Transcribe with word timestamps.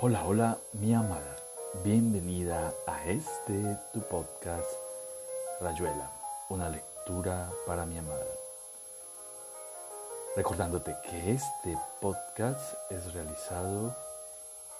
Hola, 0.00 0.24
hola, 0.24 0.58
mi 0.74 0.94
amada. 0.94 1.34
Bienvenida 1.82 2.72
a 2.86 3.04
este 3.06 3.76
tu 3.92 4.00
podcast 4.02 4.70
Rayuela, 5.60 6.12
una 6.50 6.68
lectura 6.68 7.50
para 7.66 7.84
mi 7.84 7.98
amada. 7.98 8.24
Recordándote 10.36 10.94
que 11.02 11.32
este 11.32 11.76
podcast 12.00 12.74
es 12.92 13.12
realizado 13.12 13.92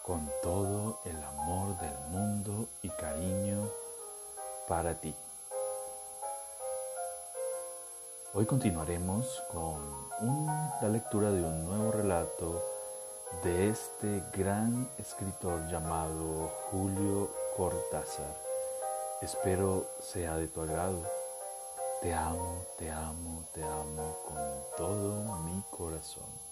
con 0.04 0.30
todo 0.40 1.00
el 1.04 1.20
amor 1.20 1.76
del 1.80 1.98
mundo 2.10 2.68
y 2.82 2.88
cariño 2.90 3.68
para 4.68 4.94
ti. 5.00 5.16
Hoy 8.34 8.46
continuaremos 8.46 9.42
con 9.50 9.82
la 10.80 10.88
lectura 10.88 11.32
de 11.32 11.42
un 11.42 11.64
nuevo 11.64 11.90
relato 11.90 12.77
de 13.42 13.70
este 13.70 14.22
gran 14.32 14.90
escritor 14.98 15.68
llamado 15.68 16.50
Julio 16.70 17.30
Cortázar. 17.56 18.36
Espero 19.20 19.86
sea 20.00 20.36
de 20.36 20.48
tu 20.48 20.60
agrado. 20.62 21.02
Te 22.00 22.14
amo, 22.14 22.64
te 22.78 22.90
amo, 22.90 23.48
te 23.52 23.62
amo 23.62 24.16
con 24.26 24.38
todo 24.76 25.36
mi 25.38 25.62
corazón. 25.70 26.48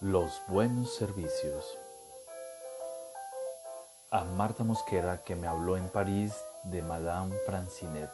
Los 0.00 0.40
buenos 0.48 0.94
servicios. 0.94 1.78
A 4.10 4.24
Marta 4.24 4.62
Mosquera 4.62 5.22
que 5.24 5.34
me 5.34 5.46
habló 5.46 5.76
en 5.76 5.88
París 5.88 6.32
de 6.64 6.80
Madame 6.82 7.36
Francinet. 7.44 8.10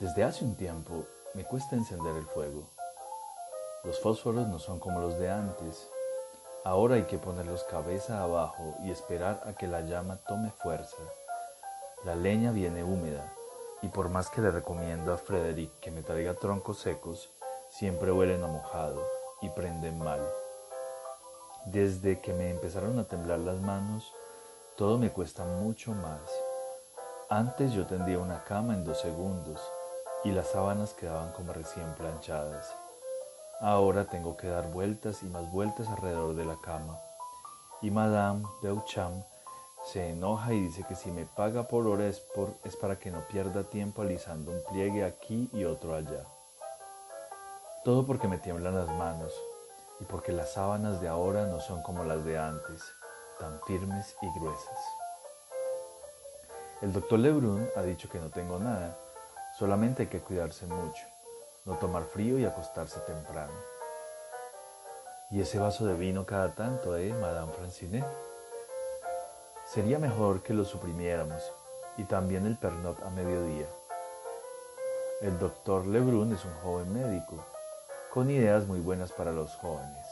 Desde 0.00 0.24
hace 0.24 0.44
un 0.44 0.56
tiempo 0.56 1.06
me 1.34 1.44
cuesta 1.44 1.76
encender 1.76 2.16
el 2.16 2.26
fuego. 2.26 2.68
Los 3.84 4.00
fósforos 4.00 4.48
no 4.48 4.58
son 4.58 4.80
como 4.80 4.98
los 4.98 5.20
de 5.20 5.30
antes. 5.30 5.88
Ahora 6.64 6.96
hay 6.96 7.04
que 7.04 7.16
ponerlos 7.16 7.62
cabeza 7.62 8.20
abajo 8.20 8.74
y 8.82 8.90
esperar 8.90 9.40
a 9.46 9.52
que 9.52 9.68
la 9.68 9.82
llama 9.82 10.18
tome 10.26 10.50
fuerza. 10.50 10.96
La 12.04 12.16
leña 12.16 12.50
viene 12.50 12.82
húmeda 12.82 13.32
y 13.82 13.88
por 13.88 14.08
más 14.08 14.30
que 14.30 14.40
le 14.40 14.50
recomiendo 14.50 15.14
a 15.14 15.16
Frederick 15.16 15.78
que 15.78 15.92
me 15.92 16.02
traiga 16.02 16.34
troncos 16.34 16.80
secos, 16.80 17.30
siempre 17.68 18.10
huelen 18.10 18.42
a 18.42 18.48
mojado 18.48 19.00
y 19.42 19.48
prenden 19.50 20.00
mal. 20.00 20.20
Desde 21.66 22.20
que 22.20 22.32
me 22.32 22.50
empezaron 22.50 22.98
a 22.98 23.04
temblar 23.04 23.38
las 23.38 23.60
manos, 23.60 24.12
todo 24.76 24.98
me 24.98 25.12
cuesta 25.12 25.44
mucho 25.44 25.92
más. 25.92 26.20
Antes 27.28 27.72
yo 27.72 27.86
tendía 27.86 28.18
una 28.18 28.42
cama 28.42 28.74
en 28.74 28.84
dos 28.84 29.00
segundos 29.00 29.60
y 30.24 30.32
las 30.32 30.48
sábanas 30.48 30.94
quedaban 30.94 31.32
como 31.32 31.52
recién 31.52 31.92
planchadas. 31.94 32.74
Ahora 33.60 34.06
tengo 34.06 34.36
que 34.36 34.48
dar 34.48 34.70
vueltas 34.70 35.22
y 35.22 35.26
más 35.26 35.50
vueltas 35.52 35.86
alrededor 35.88 36.34
de 36.34 36.46
la 36.46 36.56
cama. 36.56 36.98
Y 37.82 37.90
Madame 37.90 38.42
Beauchamp 38.62 39.24
se 39.84 40.10
enoja 40.10 40.54
y 40.54 40.60
dice 40.60 40.84
que 40.88 40.94
si 40.94 41.10
me 41.10 41.26
paga 41.26 41.68
por 41.68 41.86
hora 41.86 42.06
es, 42.06 42.22
es 42.64 42.76
para 42.76 42.98
que 42.98 43.10
no 43.10 43.20
pierda 43.28 43.64
tiempo 43.64 44.00
alisando 44.00 44.50
un 44.50 44.62
pliegue 44.70 45.04
aquí 45.04 45.50
y 45.52 45.64
otro 45.64 45.94
allá. 45.94 46.24
Todo 47.84 48.06
porque 48.06 48.26
me 48.26 48.38
tiemblan 48.38 48.74
las 48.74 48.88
manos 48.96 49.32
y 50.00 50.04
porque 50.04 50.32
las 50.32 50.54
sábanas 50.54 51.02
de 51.02 51.08
ahora 51.08 51.44
no 51.44 51.60
son 51.60 51.82
como 51.82 52.02
las 52.02 52.24
de 52.24 52.38
antes, 52.38 52.82
tan 53.38 53.60
firmes 53.66 54.16
y 54.22 54.38
gruesas. 54.38 54.78
El 56.80 56.94
doctor 56.94 57.18
Lebrun 57.18 57.68
ha 57.76 57.82
dicho 57.82 58.08
que 58.08 58.18
no 58.18 58.30
tengo 58.30 58.58
nada, 58.58 58.96
Solamente 59.56 60.02
hay 60.02 60.08
que 60.08 60.18
cuidarse 60.18 60.66
mucho, 60.66 61.06
no 61.64 61.74
tomar 61.74 62.02
frío 62.06 62.40
y 62.40 62.44
acostarse 62.44 62.98
temprano. 63.06 63.52
Y 65.30 65.40
ese 65.40 65.60
vaso 65.60 65.86
de 65.86 65.94
vino 65.94 66.26
cada 66.26 66.56
tanto, 66.56 66.96
¿eh, 66.96 67.12
Madame 67.12 67.52
Francinet? 67.52 68.04
Sería 69.72 70.00
mejor 70.00 70.42
que 70.42 70.54
lo 70.54 70.64
suprimiéramos 70.64 71.52
y 71.96 72.02
también 72.02 72.46
el 72.46 72.56
pernot 72.56 73.00
a 73.04 73.10
mediodía. 73.10 73.66
El 75.20 75.38
doctor 75.38 75.86
Lebrun 75.86 76.34
es 76.34 76.44
un 76.44 76.54
joven 76.54 76.92
médico, 76.92 77.36
con 78.12 78.30
ideas 78.30 78.66
muy 78.66 78.80
buenas 78.80 79.12
para 79.12 79.30
los 79.30 79.54
jóvenes. 79.54 80.04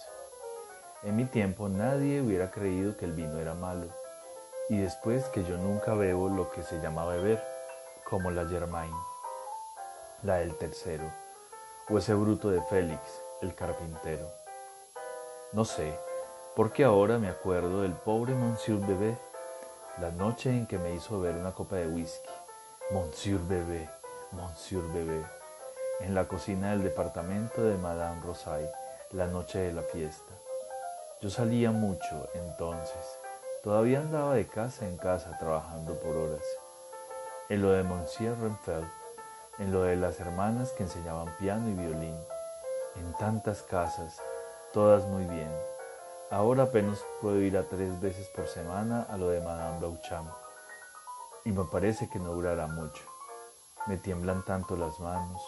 En 1.02 1.16
mi 1.16 1.24
tiempo 1.24 1.68
nadie 1.68 2.22
hubiera 2.22 2.52
creído 2.52 2.96
que 2.96 3.06
el 3.06 3.12
vino 3.12 3.40
era 3.40 3.54
malo, 3.54 3.88
y 4.68 4.78
después 4.78 5.24
que 5.30 5.42
yo 5.42 5.56
nunca 5.56 5.94
bebo 5.94 6.28
lo 6.28 6.48
que 6.52 6.62
se 6.62 6.80
llama 6.80 7.06
beber, 7.06 7.42
como 8.08 8.30
la 8.30 8.46
Germain 8.46 8.92
la 10.22 10.36
del 10.36 10.54
tercero, 10.56 11.10
o 11.88 11.98
ese 11.98 12.14
bruto 12.14 12.50
de 12.50 12.62
Félix, 12.62 13.00
el 13.40 13.54
carpintero. 13.54 14.30
No 15.52 15.64
sé, 15.64 15.98
porque 16.54 16.84
ahora 16.84 17.18
me 17.18 17.28
acuerdo 17.28 17.82
del 17.82 17.92
pobre 17.92 18.34
Monsieur 18.34 18.78
Bebé, 18.78 19.18
la 20.00 20.10
noche 20.10 20.50
en 20.50 20.66
que 20.66 20.78
me 20.78 20.94
hizo 20.94 21.20
beber 21.20 21.40
una 21.40 21.52
copa 21.52 21.76
de 21.76 21.88
whisky. 21.88 22.28
Monsieur 22.92 23.40
Bebé, 23.40 23.88
Monsieur 24.30 24.84
Bebé, 24.92 25.24
en 26.00 26.14
la 26.14 26.26
cocina 26.26 26.70
del 26.70 26.84
departamento 26.84 27.62
de 27.62 27.76
Madame 27.78 28.22
Rosay, 28.22 28.68
la 29.10 29.26
noche 29.26 29.58
de 29.58 29.72
la 29.72 29.82
fiesta. 29.82 30.32
Yo 31.20 31.30
salía 31.30 31.72
mucho 31.72 32.28
entonces, 32.34 33.18
todavía 33.64 34.00
andaba 34.00 34.34
de 34.34 34.46
casa 34.46 34.86
en 34.86 34.96
casa 34.96 35.36
trabajando 35.38 35.94
por 36.00 36.16
horas. 36.16 36.44
En 37.48 37.60
lo 37.60 37.72
de 37.72 37.82
Monsieur 37.82 38.38
Renfeld 38.40 39.01
en 39.62 39.70
lo 39.70 39.82
de 39.82 39.94
las 39.94 40.18
hermanas 40.18 40.72
que 40.72 40.82
enseñaban 40.82 41.32
piano 41.38 41.68
y 41.68 41.74
violín, 41.74 42.18
en 42.96 43.12
tantas 43.14 43.62
casas, 43.62 44.20
todas 44.72 45.04
muy 45.06 45.24
bien. 45.24 45.50
Ahora 46.30 46.64
apenas 46.64 46.98
puedo 47.20 47.40
ir 47.40 47.56
a 47.56 47.62
tres 47.62 48.00
veces 48.00 48.26
por 48.34 48.48
semana 48.48 49.06
a 49.08 49.16
lo 49.16 49.28
de 49.28 49.40
Madame 49.40 49.78
Beauchamp 49.78 50.28
y 51.44 51.52
me 51.52 51.64
parece 51.64 52.08
que 52.10 52.18
no 52.18 52.32
durará 52.32 52.66
mucho. 52.66 53.04
Me 53.86 53.98
tiemblan 53.98 54.44
tanto 54.44 54.76
las 54.76 54.98
manos 54.98 55.40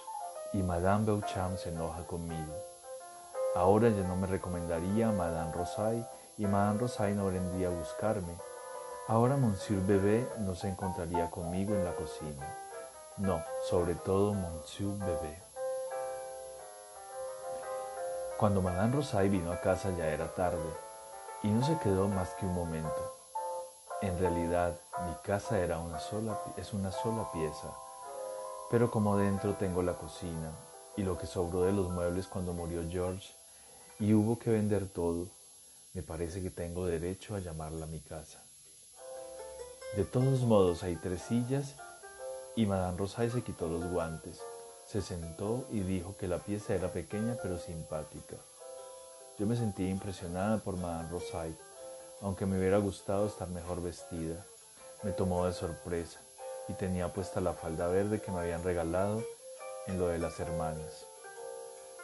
y 0.52 0.62
Madame 0.62 1.06
Beauchamp 1.06 1.58
se 1.58 1.70
enoja 1.70 2.06
conmigo. 2.06 2.54
Ahora 3.56 3.88
ya 3.88 4.06
no 4.06 4.14
me 4.14 4.28
recomendaría 4.28 5.08
a 5.08 5.12
Madame 5.12 5.52
Rosay 5.52 6.06
y 6.38 6.46
Madame 6.46 6.78
Rosay 6.78 7.14
no 7.14 7.26
vendría 7.26 7.66
a 7.66 7.72
buscarme. 7.72 8.36
Ahora 9.08 9.36
Monsieur 9.36 9.84
Bebé 9.84 10.28
no 10.38 10.54
se 10.54 10.68
encontraría 10.68 11.28
conmigo 11.30 11.74
en 11.74 11.84
la 11.84 11.94
cocina. 11.96 12.63
No, 13.16 13.44
sobre 13.70 13.94
todo 13.94 14.34
Monsieur 14.34 14.98
Bebé. 14.98 15.40
Cuando 18.36 18.60
Madame 18.60 18.96
Rosay 18.96 19.28
vino 19.28 19.52
a 19.52 19.60
casa 19.60 19.92
ya 19.96 20.08
era 20.08 20.34
tarde 20.34 20.68
y 21.44 21.48
no 21.48 21.64
se 21.64 21.78
quedó 21.78 22.08
más 22.08 22.30
que 22.30 22.44
un 22.44 22.54
momento. 22.54 23.14
En 24.02 24.18
realidad, 24.18 24.76
mi 25.06 25.14
casa 25.22 25.60
era 25.60 25.78
una 25.78 26.00
sola, 26.00 26.40
es 26.56 26.72
una 26.72 26.90
sola 26.90 27.30
pieza, 27.32 27.72
pero 28.68 28.90
como 28.90 29.16
dentro 29.16 29.54
tengo 29.54 29.80
la 29.80 29.94
cocina 29.94 30.50
y 30.96 31.04
lo 31.04 31.16
que 31.16 31.28
sobró 31.28 31.62
de 31.62 31.72
los 31.72 31.90
muebles 31.90 32.26
cuando 32.26 32.52
murió 32.52 32.82
George 32.90 33.32
y 34.00 34.12
hubo 34.12 34.40
que 34.40 34.50
vender 34.50 34.88
todo, 34.88 35.28
me 35.92 36.02
parece 36.02 36.42
que 36.42 36.50
tengo 36.50 36.84
derecho 36.84 37.36
a 37.36 37.38
llamarla 37.38 37.86
mi 37.86 38.00
casa. 38.00 38.42
De 39.94 40.04
todos 40.04 40.40
modos, 40.40 40.82
hay 40.82 40.96
tres 40.96 41.22
sillas 41.22 41.76
y 42.56 42.66
Madame 42.66 42.98
Rosay 42.98 43.30
se 43.30 43.42
quitó 43.42 43.68
los 43.68 43.84
guantes, 43.90 44.40
se 44.86 45.02
sentó 45.02 45.64
y 45.70 45.80
dijo 45.80 46.16
que 46.16 46.28
la 46.28 46.38
pieza 46.38 46.74
era 46.74 46.92
pequeña 46.92 47.36
pero 47.42 47.58
simpática. 47.58 48.36
Yo 49.38 49.46
me 49.46 49.56
sentí 49.56 49.88
impresionada 49.88 50.58
por 50.58 50.76
Madame 50.76 51.10
Rosay, 51.10 51.56
aunque 52.20 52.46
me 52.46 52.58
hubiera 52.58 52.78
gustado 52.78 53.26
estar 53.26 53.48
mejor 53.48 53.82
vestida. 53.82 54.46
Me 55.02 55.10
tomó 55.10 55.46
de 55.46 55.52
sorpresa 55.52 56.20
y 56.68 56.74
tenía 56.74 57.12
puesta 57.12 57.40
la 57.40 57.52
falda 57.52 57.88
verde 57.88 58.20
que 58.20 58.30
me 58.30 58.40
habían 58.40 58.62
regalado 58.62 59.22
en 59.86 59.98
lo 59.98 60.06
de 60.06 60.18
las 60.18 60.38
hermanas. 60.38 61.06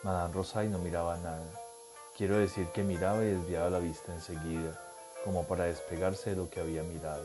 Madame 0.03 0.35
Rosay 0.35 0.69
no 0.69 0.79
miraba 0.79 1.17
nada. 1.19 1.47
Quiero 2.17 2.37
decir 2.39 2.67
que 2.69 2.83
miraba 2.83 3.23
y 3.23 3.29
desviaba 3.29 3.71
la 3.71 3.79
vista 3.79 4.13
enseguida, 4.13 4.79
como 5.25 5.45
para 5.45 5.65
despegarse 5.65 6.31
de 6.31 6.37
lo 6.37 6.51
que 6.51 6.61
había 6.61 6.83
mirado. 6.83 7.25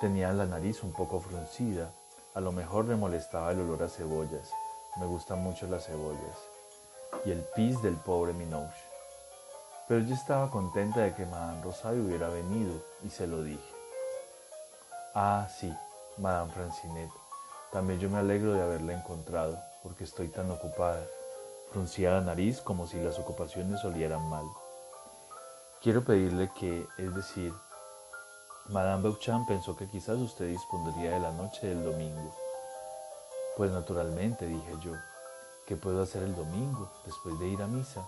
Tenía 0.00 0.32
la 0.32 0.46
nariz 0.46 0.84
un 0.84 0.92
poco 0.92 1.18
fruncida, 1.18 1.90
a 2.34 2.40
lo 2.40 2.52
mejor 2.52 2.84
le 2.84 2.94
molestaba 2.94 3.50
el 3.50 3.60
olor 3.60 3.82
a 3.82 3.88
cebollas, 3.88 4.48
me 4.96 5.06
gustan 5.06 5.42
mucho 5.42 5.66
las 5.66 5.86
cebollas, 5.86 6.38
y 7.24 7.32
el 7.32 7.42
pis 7.56 7.82
del 7.82 7.96
pobre 7.96 8.32
Minouche. 8.32 8.84
Pero 9.88 10.04
yo 10.04 10.14
estaba 10.14 10.50
contenta 10.50 11.00
de 11.00 11.14
que 11.14 11.26
Madame 11.26 11.62
Rosario 11.62 12.04
hubiera 12.04 12.28
venido 12.28 12.74
y 13.02 13.10
se 13.10 13.26
lo 13.26 13.42
dije. 13.42 13.74
Ah, 15.16 15.48
sí, 15.58 15.74
Madame 16.18 16.52
Francinet, 16.52 17.10
también 17.72 17.98
yo 17.98 18.08
me 18.08 18.18
alegro 18.18 18.52
de 18.52 18.62
haberla 18.62 18.92
encontrado, 18.92 19.58
porque 19.82 20.04
estoy 20.04 20.28
tan 20.28 20.48
ocupada. 20.52 21.04
Fruncía 21.72 22.12
la 22.12 22.20
nariz 22.20 22.60
como 22.60 22.86
si 22.86 23.02
las 23.02 23.18
ocupaciones 23.18 23.84
olieran 23.84 24.28
mal. 24.28 24.44
Quiero 25.82 26.04
pedirle 26.04 26.50
que, 26.58 26.86
es 26.98 27.14
decir, 27.16 27.52
Madame 28.70 29.02
Beauchamp 29.02 29.48
pensó 29.48 29.74
que 29.74 29.88
quizás 29.88 30.18
usted 30.18 30.48
dispondría 30.48 31.12
de 31.12 31.20
la 31.20 31.30
noche 31.30 31.68
del 31.68 31.82
domingo. 31.82 32.34
Pues 33.56 33.70
naturalmente, 33.70 34.46
dije 34.46 34.74
yo, 34.82 34.92
¿qué 35.66 35.74
puedo 35.74 36.02
hacer 36.02 36.22
el 36.22 36.36
domingo 36.36 36.90
después 37.06 37.38
de 37.38 37.48
ir 37.48 37.62
a 37.62 37.66
misa? 37.66 38.06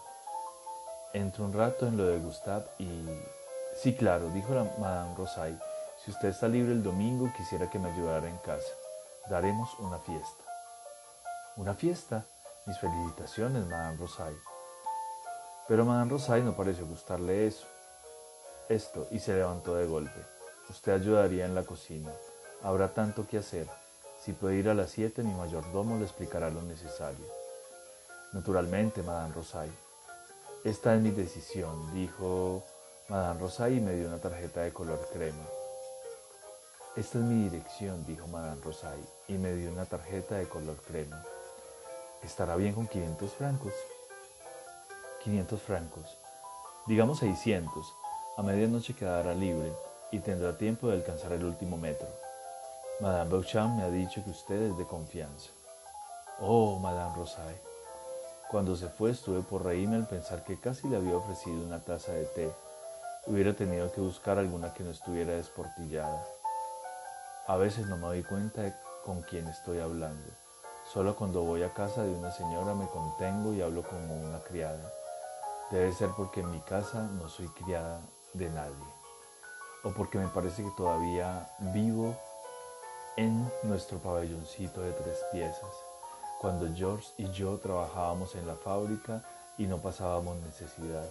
Entro 1.14 1.46
un 1.46 1.54
rato 1.54 1.86
en 1.86 1.96
lo 1.96 2.04
de 2.04 2.18
Gustav 2.18 2.62
y... 2.78 3.06
Sí, 3.82 3.96
claro, 3.96 4.28
dijo 4.30 4.52
Madame 4.78 5.14
Rosay, 5.16 5.58
si 6.04 6.10
usted 6.10 6.28
está 6.28 6.46
libre 6.46 6.72
el 6.72 6.82
domingo 6.82 7.32
quisiera 7.34 7.70
que 7.70 7.78
me 7.78 7.90
ayudara 7.90 8.28
en 8.28 8.36
casa. 8.38 8.74
Daremos 9.30 9.70
una 9.78 9.98
fiesta. 9.98 10.44
¿Una 11.56 11.72
fiesta? 11.72 12.26
Mis 12.66 12.78
felicitaciones, 12.78 13.64
Madame 13.66 13.96
Rosay. 13.96 14.34
Pero 15.68 15.86
Madame 15.86 16.10
Rosay 16.10 16.42
no 16.42 16.54
pareció 16.54 16.86
gustarle 16.86 17.46
eso. 17.46 17.66
Esto, 18.68 19.08
y 19.10 19.20
se 19.20 19.32
levantó 19.32 19.74
de 19.74 19.86
golpe. 19.86 20.39
Usted 20.70 20.92
ayudaría 20.92 21.46
en 21.46 21.56
la 21.56 21.64
cocina. 21.64 22.12
Habrá 22.62 22.94
tanto 22.94 23.26
que 23.26 23.38
hacer. 23.38 23.66
Si 24.24 24.32
puede 24.32 24.54
ir 24.54 24.68
a 24.68 24.74
las 24.74 24.90
siete, 24.90 25.24
mi 25.24 25.34
mayordomo 25.34 25.98
le 25.98 26.04
explicará 26.04 26.48
lo 26.48 26.62
necesario. 26.62 27.26
Naturalmente, 28.32 29.02
Madame 29.02 29.34
Rosay. 29.34 29.68
Esta 30.62 30.94
es 30.94 31.02
mi 31.02 31.10
decisión, 31.10 31.92
dijo 31.92 32.62
Madame 33.08 33.40
Rosay 33.40 33.78
y 33.78 33.80
me 33.80 33.94
dio 33.94 34.06
una 34.06 34.18
tarjeta 34.18 34.60
de 34.60 34.72
color 34.72 35.00
crema. 35.12 35.44
Esta 36.94 37.18
es 37.18 37.24
mi 37.24 37.48
dirección, 37.48 38.06
dijo 38.06 38.28
Madame 38.28 38.60
Rosay 38.62 39.00
y 39.26 39.38
me 39.38 39.52
dio 39.54 39.72
una 39.72 39.86
tarjeta 39.86 40.36
de 40.36 40.48
color 40.48 40.76
crema. 40.82 41.24
¿Estará 42.22 42.54
bien 42.54 42.74
con 42.74 42.86
500 42.86 43.32
francos? 43.32 43.72
500 45.24 45.62
francos. 45.62 46.16
Digamos 46.86 47.18
600. 47.18 47.92
A 48.36 48.42
medianoche 48.42 48.94
quedará 48.94 49.34
libre 49.34 49.72
y 50.12 50.18
tendrá 50.20 50.56
tiempo 50.56 50.88
de 50.88 50.94
alcanzar 50.94 51.32
el 51.32 51.44
último 51.44 51.76
metro. 51.76 52.08
Madame 53.00 53.30
Beauchamp 53.30 53.76
me 53.76 53.84
ha 53.84 53.90
dicho 53.90 54.22
que 54.24 54.30
usted 54.30 54.60
es 54.60 54.76
de 54.76 54.86
confianza. 54.86 55.50
Oh, 56.40 56.78
Madame 56.78 57.16
Rosay. 57.16 57.56
Cuando 58.50 58.74
se 58.74 58.88
fue 58.88 59.12
estuve 59.12 59.42
por 59.42 59.64
reírme 59.64 59.96
al 59.96 60.08
pensar 60.08 60.44
que 60.44 60.58
casi 60.58 60.88
le 60.88 60.96
había 60.96 61.16
ofrecido 61.16 61.62
una 61.64 61.80
taza 61.80 62.12
de 62.12 62.24
té. 62.24 62.52
Hubiera 63.26 63.54
tenido 63.54 63.92
que 63.92 64.00
buscar 64.00 64.38
alguna 64.38 64.74
que 64.74 64.82
no 64.82 64.90
estuviera 64.90 65.32
desportillada. 65.32 66.24
A 67.46 67.56
veces 67.56 67.86
no 67.86 67.96
me 67.96 68.06
doy 68.06 68.22
cuenta 68.22 68.62
de 68.62 68.74
con 69.04 69.22
quién 69.22 69.46
estoy 69.48 69.78
hablando. 69.78 70.28
Solo 70.92 71.14
cuando 71.14 71.42
voy 71.42 71.62
a 71.62 71.72
casa 71.72 72.02
de 72.02 72.12
una 72.12 72.32
señora 72.32 72.74
me 72.74 72.86
contengo 72.88 73.52
y 73.52 73.62
hablo 73.62 73.82
como 73.82 74.14
una 74.14 74.40
criada. 74.40 74.92
Debe 75.70 75.92
ser 75.92 76.10
porque 76.16 76.40
en 76.40 76.50
mi 76.50 76.60
casa 76.60 77.02
no 77.02 77.28
soy 77.28 77.48
criada 77.48 78.00
de 78.34 78.50
nadie. 78.50 78.99
O 79.82 79.90
porque 79.90 80.18
me 80.18 80.28
parece 80.28 80.62
que 80.62 80.70
todavía 80.76 81.48
vivo 81.74 82.14
en 83.16 83.50
nuestro 83.62 83.98
pabelloncito 83.98 84.82
de 84.82 84.92
tres 84.92 85.18
piezas, 85.32 85.74
cuando 86.40 86.74
George 86.74 87.08
y 87.18 87.30
yo 87.30 87.58
trabajábamos 87.58 88.34
en 88.34 88.46
la 88.46 88.56
fábrica 88.56 89.22
y 89.58 89.66
no 89.66 89.78
pasábamos 89.78 90.36
necesidad. 90.40 91.08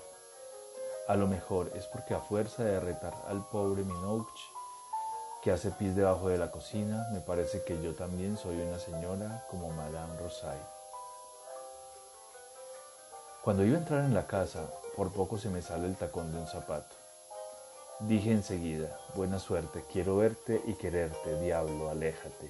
A 1.08 1.16
lo 1.16 1.28
mejor 1.28 1.72
es 1.76 1.86
porque 1.88 2.14
a 2.14 2.20
fuerza 2.20 2.64
de 2.64 2.80
retar 2.80 3.14
al 3.28 3.44
pobre 3.50 3.84
Minouch, 3.84 4.40
que 5.42 5.52
hace 5.52 5.72
pis 5.72 5.96
debajo 5.96 6.30
de 6.30 6.38
la 6.38 6.52
cocina, 6.52 7.08
me 7.12 7.22
parece 7.22 7.64
que 7.64 7.82
yo 7.82 7.96
también 7.96 8.38
soy 8.38 8.60
una 8.62 8.78
señora 8.78 9.46
como 9.50 9.70
Madame 9.70 10.18
Rosay. 10.20 10.60
Cuando 13.44 13.64
iba 13.64 13.78
a 13.78 13.80
entrar 13.80 14.04
en 14.04 14.14
la 14.14 14.28
casa, 14.28 14.62
por 14.96 15.12
poco 15.12 15.38
se 15.38 15.50
me 15.50 15.62
sale 15.62 15.88
el 15.88 15.96
tacón 15.96 16.32
de 16.32 16.40
un 16.40 16.48
zapato. 16.48 16.99
Dije 18.00 18.32
enseguida, 18.32 18.98
buena 19.14 19.40
suerte, 19.40 19.84
quiero 19.92 20.16
verte 20.16 20.62
y 20.66 20.76
quererte, 20.76 21.38
diablo, 21.42 21.90
aléjate. 21.90 22.50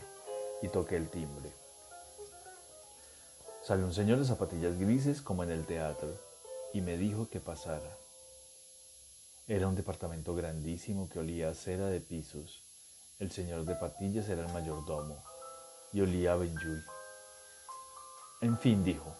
Y 0.61 0.67
toqué 0.67 0.95
el 0.95 1.09
timbre. 1.09 1.51
Salió 3.63 3.85
un 3.85 3.93
señor 3.93 4.19
de 4.19 4.25
zapatillas 4.25 4.77
grises 4.77 5.21
como 5.21 5.43
en 5.43 5.49
el 5.49 5.65
teatro 5.65 6.13
y 6.71 6.81
me 6.81 6.97
dijo 6.97 7.27
que 7.29 7.39
pasara. 7.39 7.97
Era 9.47 9.67
un 9.67 9.75
departamento 9.75 10.35
grandísimo 10.35 11.09
que 11.09 11.17
olía 11.17 11.49
a 11.49 11.55
cera 11.55 11.87
de 11.87 11.99
pisos. 11.99 12.63
El 13.17 13.31
señor 13.31 13.65
de 13.65 13.73
patillas 13.73 14.29
era 14.29 14.45
el 14.45 14.53
mayordomo 14.53 15.17
y 15.91 16.01
olía 16.01 16.33
a 16.33 16.35
Benjuy. 16.35 16.79
En 18.41 18.55
fin, 18.59 18.83
dijo, 18.83 19.15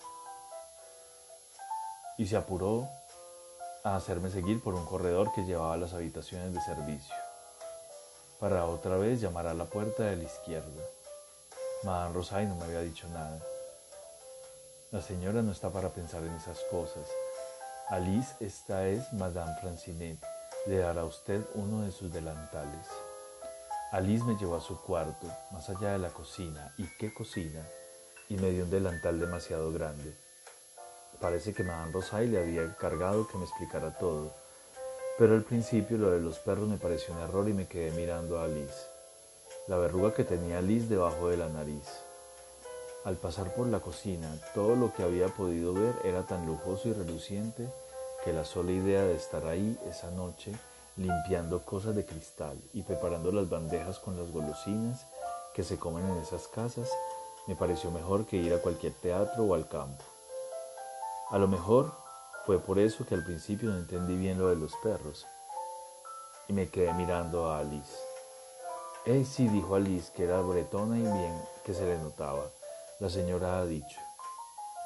y 2.20 2.28
se 2.28 2.38
apuró 2.38 2.88
a 3.94 3.98
hacerme 3.98 4.30
seguir 4.30 4.62
por 4.62 4.76
un 4.76 4.86
corredor 4.86 5.32
que 5.34 5.46
llevaba 5.46 5.74
a 5.74 5.78
las 5.78 5.94
habitaciones 5.94 6.54
de 6.54 6.62
servicio, 6.62 7.16
para 8.40 8.66
otra 8.66 8.98
vez 8.98 9.22
llamar 9.22 9.48
a 9.48 9.54
la 9.54 9.66
puerta 9.66 10.04
de 10.04 10.18
la 10.18 10.24
izquierda. 10.24 10.84
Madame 11.84 12.14
Rosay 12.14 12.46
no 12.46 12.56
me 12.56 12.66
había 12.66 12.82
dicho 12.82 13.08
nada. 13.10 13.40
La 14.92 15.02
señora 15.02 15.42
no 15.42 15.52
está 15.52 15.70
para 15.70 15.90
pensar 15.90 16.24
en 16.24 16.34
esas 16.34 16.60
cosas. 16.72 17.08
Alice, 17.90 18.36
esta 18.40 18.88
es 18.88 19.12
Madame 19.14 19.56
Francinet. 19.62 20.20
Le 20.66 20.78
dará 20.78 21.02
a 21.02 21.06
usted 21.06 21.42
uno 21.56 21.84
de 21.84 21.92
sus 21.92 22.12
delantales. 22.12 22.88
Alice 23.92 24.24
me 24.24 24.36
llevó 24.36 24.56
a 24.56 24.62
su 24.62 24.80
cuarto, 24.82 25.28
más 25.52 25.70
allá 25.70 25.94
de 25.94 26.00
la 26.00 26.10
cocina, 26.10 26.74
y 26.78 26.86
qué 26.98 27.14
cocina, 27.14 27.66
y 28.28 28.36
me 28.36 28.52
dio 28.52 28.66
un 28.66 28.70
delantal 28.70 29.20
demasiado 29.20 29.72
grande. 29.72 30.16
Parece 31.20 31.54
que 31.54 31.64
Madame 31.64 31.92
Rosay 31.92 32.28
le 32.28 32.40
había 32.40 32.62
encargado 32.64 33.28
que 33.28 33.38
me 33.38 33.44
explicara 33.44 33.98
todo, 33.98 34.32
pero 35.18 35.36
al 35.36 35.44
principio 35.44 35.98
lo 35.98 36.12
de 36.12 36.22
los 36.22 36.40
perros 36.40 36.70
me 36.70 36.78
pareció 36.78 37.14
un 37.14 37.20
error 37.20 37.50
y 37.50 37.54
me 37.54 37.68
quedé 37.68 37.92
mirando 37.92 38.40
a 38.40 38.46
Alice, 38.46 38.88
la 39.68 39.78
verruga 39.78 40.14
que 40.14 40.24
tenía 40.24 40.60
Alice 40.60 40.88
debajo 40.88 41.28
de 41.28 41.36
la 41.36 41.50
nariz. 41.50 41.84
Al 43.04 43.18
pasar 43.18 43.54
por 43.54 43.68
la 43.68 43.82
cocina, 43.82 44.34
todo 44.56 44.78
lo 44.78 44.94
que 44.94 45.04
había 45.04 45.28
podido 45.28 45.74
ver 45.74 45.94
era 46.06 46.26
tan 46.26 46.46
lujoso 46.46 46.88
y 46.88 46.94
reluciente 46.94 47.68
que 48.24 48.32
la 48.32 48.46
sola 48.46 48.72
idea 48.72 49.04
de 49.04 49.16
estar 49.16 49.46
ahí 49.46 49.78
esa 49.90 50.12
noche, 50.12 50.54
limpiando 50.96 51.66
cosas 51.66 51.98
de 51.98 52.06
cristal 52.06 52.58
y 52.74 52.84
preparando 52.84 53.34
las 53.34 53.50
bandejas 53.50 54.00
con 54.00 54.18
las 54.18 54.32
golosinas 54.32 55.06
que 55.54 55.64
se 55.64 55.78
comen 55.78 56.08
en 56.10 56.18
esas 56.18 56.48
casas, 56.48 56.90
me 57.46 57.58
pareció 57.58 57.92
mejor 57.92 58.26
que 58.26 58.38
ir 58.38 58.54
a 58.54 58.62
cualquier 58.62 58.94
teatro 58.94 59.44
o 59.44 59.54
al 59.54 59.68
campo. 59.68 60.04
A 61.32 61.38
lo 61.38 61.48
mejor 61.48 61.94
fue 62.48 62.58
por 62.58 62.80
eso 62.80 63.06
que 63.06 63.14
al 63.14 63.24
principio 63.24 63.70
no 63.70 63.78
entendí 63.78 64.18
bien 64.18 64.40
lo 64.40 64.48
de 64.48 64.56
los 64.56 64.76
perros 64.78 65.28
y 66.48 66.54
me 66.54 66.70
quedé 66.70 66.92
mirando 66.94 67.52
a 67.52 67.60
Alice. 67.60 67.96
Eh, 69.06 69.24
sí, 69.26 69.48
dijo 69.48 69.76
Alice, 69.76 70.12
que 70.16 70.24
era 70.24 70.42
bretona 70.42 70.98
y 70.98 71.04
bien 71.04 71.42
que 71.64 71.76
se 71.76 71.86
le 71.86 72.00
notaba. 72.00 72.50
La 73.00 73.12
señora 73.12 73.60
ha 73.60 73.66
dicho. 73.68 74.00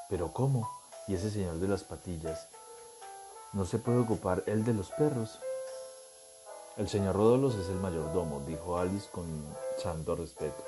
¿Pero 0.09 0.33
cómo? 0.33 0.69
¿Y 1.07 1.15
ese 1.15 1.31
señor 1.31 1.59
de 1.59 1.69
las 1.69 1.85
patillas? 1.85 2.49
¿No 3.53 3.63
se 3.63 3.79
puede 3.79 3.99
ocupar 3.99 4.43
él 4.45 4.65
de 4.65 4.73
los 4.73 4.91
perros? 4.91 5.39
El 6.75 6.89
señor 6.89 7.15
Rodolos 7.15 7.55
es 7.55 7.69
el 7.69 7.79
mayordomo, 7.79 8.41
dijo 8.45 8.77
Alice 8.77 9.07
con 9.09 9.25
santo 9.77 10.13
respeto. 10.17 10.61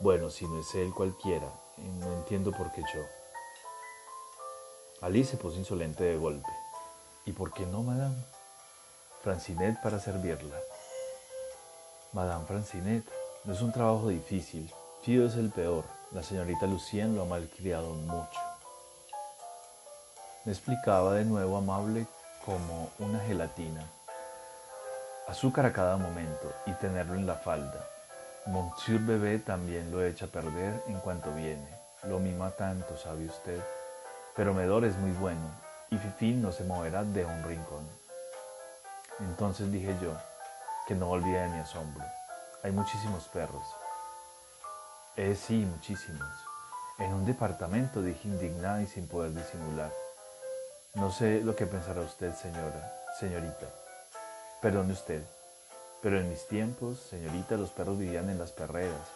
Bueno, 0.00 0.30
si 0.30 0.48
no 0.48 0.60
es 0.60 0.74
él 0.76 0.94
cualquiera, 0.94 1.52
no 1.76 2.12
entiendo 2.14 2.52
por 2.52 2.72
qué 2.72 2.80
yo. 2.94 3.17
Alice 5.00 5.30
se 5.30 5.36
puso 5.36 5.58
insolente 5.58 6.02
de 6.02 6.16
golpe. 6.16 6.48
¿Y 7.24 7.32
por 7.32 7.52
qué 7.52 7.64
no, 7.66 7.84
madame? 7.84 8.16
Francinet 9.22 9.80
para 9.80 10.00
servirla. 10.00 10.56
Madame 12.12 12.44
Francinet, 12.46 13.04
no 13.44 13.52
es 13.52 13.62
un 13.62 13.70
trabajo 13.70 14.08
difícil. 14.08 14.72
Fido 15.02 15.28
es 15.28 15.36
el 15.36 15.50
peor. 15.50 15.84
La 16.10 16.24
señorita 16.24 16.66
Lucien 16.66 17.14
lo 17.14 17.22
ha 17.22 17.26
malcriado 17.26 17.94
mucho. 17.94 18.40
Me 20.44 20.50
explicaba 20.50 21.14
de 21.14 21.24
nuevo 21.24 21.56
amable 21.58 22.08
como 22.44 22.90
una 22.98 23.20
gelatina. 23.20 23.88
Azúcar 25.28 25.66
a 25.66 25.72
cada 25.72 25.96
momento 25.96 26.52
y 26.66 26.72
tenerlo 26.72 27.14
en 27.14 27.26
la 27.26 27.36
falda. 27.36 27.88
Monsieur 28.46 29.00
Bebé 29.00 29.38
también 29.38 29.92
lo 29.92 30.04
echa 30.04 30.24
a 30.24 30.28
perder 30.28 30.82
en 30.88 30.98
cuanto 31.00 31.32
viene. 31.34 31.68
Lo 32.04 32.18
mima 32.18 32.50
tanto, 32.50 32.96
¿sabe 32.96 33.26
usted? 33.26 33.62
Pero 34.38 34.54
Medor 34.54 34.84
es 34.84 34.96
muy 34.98 35.10
bueno 35.10 35.50
y 35.90 35.98
Fifín 35.98 36.40
no 36.40 36.52
se 36.52 36.62
moverá 36.62 37.02
de 37.02 37.24
un 37.24 37.42
rincón. 37.42 37.84
Entonces 39.18 39.72
dije 39.72 39.96
yo, 40.00 40.12
que 40.86 40.94
no 40.94 41.10
olvide 41.10 41.40
de 41.40 41.48
mi 41.48 41.58
asombro. 41.58 42.04
Hay 42.62 42.70
muchísimos 42.70 43.24
perros. 43.24 43.64
Eh, 45.16 45.34
sí, 45.34 45.66
muchísimos. 45.68 46.28
En 47.00 47.12
un 47.14 47.26
departamento, 47.26 48.00
dije 48.00 48.28
indignada 48.28 48.80
y 48.80 48.86
sin 48.86 49.08
poder 49.08 49.34
disimular. 49.34 49.92
No 50.94 51.10
sé 51.10 51.40
lo 51.40 51.56
que 51.56 51.66
pensará 51.66 52.02
usted, 52.02 52.32
señora, 52.32 52.92
señorita. 53.18 53.66
Perdone 54.62 54.92
usted. 54.92 55.24
Pero 56.00 56.20
en 56.20 56.28
mis 56.28 56.46
tiempos, 56.46 57.00
señorita, 57.10 57.56
los 57.56 57.70
perros 57.70 57.98
vivían 57.98 58.30
en 58.30 58.38
las 58.38 58.52
perreras. 58.52 59.08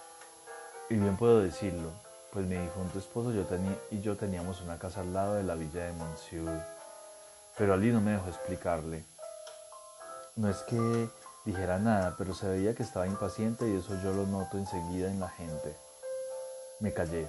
Y 0.90 0.96
bien 0.96 1.16
puedo 1.16 1.40
decirlo, 1.40 1.92
pues 2.32 2.46
mi 2.46 2.56
difunto 2.56 2.98
esposo 2.98 3.30
yo 3.30 3.44
y 3.90 4.00
yo 4.00 4.16
teníamos 4.16 4.62
una 4.62 4.78
casa 4.78 5.02
al 5.02 5.12
lado 5.12 5.34
de 5.34 5.42
la 5.42 5.54
villa 5.54 5.84
de 5.84 5.92
Monsieur. 5.92 6.64
Pero 7.58 7.74
Ali 7.74 7.92
no 7.92 8.00
me 8.00 8.12
dejó 8.12 8.28
explicarle. 8.28 9.04
No 10.36 10.48
es 10.48 10.56
que 10.62 11.10
dijera 11.44 11.78
nada, 11.78 12.14
pero 12.16 12.32
se 12.32 12.48
veía 12.48 12.74
que 12.74 12.84
estaba 12.84 13.06
impaciente 13.06 13.68
y 13.68 13.76
eso 13.76 14.00
yo 14.02 14.14
lo 14.14 14.26
noto 14.26 14.56
enseguida 14.56 15.10
en 15.10 15.20
la 15.20 15.28
gente. 15.28 15.76
Me 16.80 16.94
callé 16.94 17.28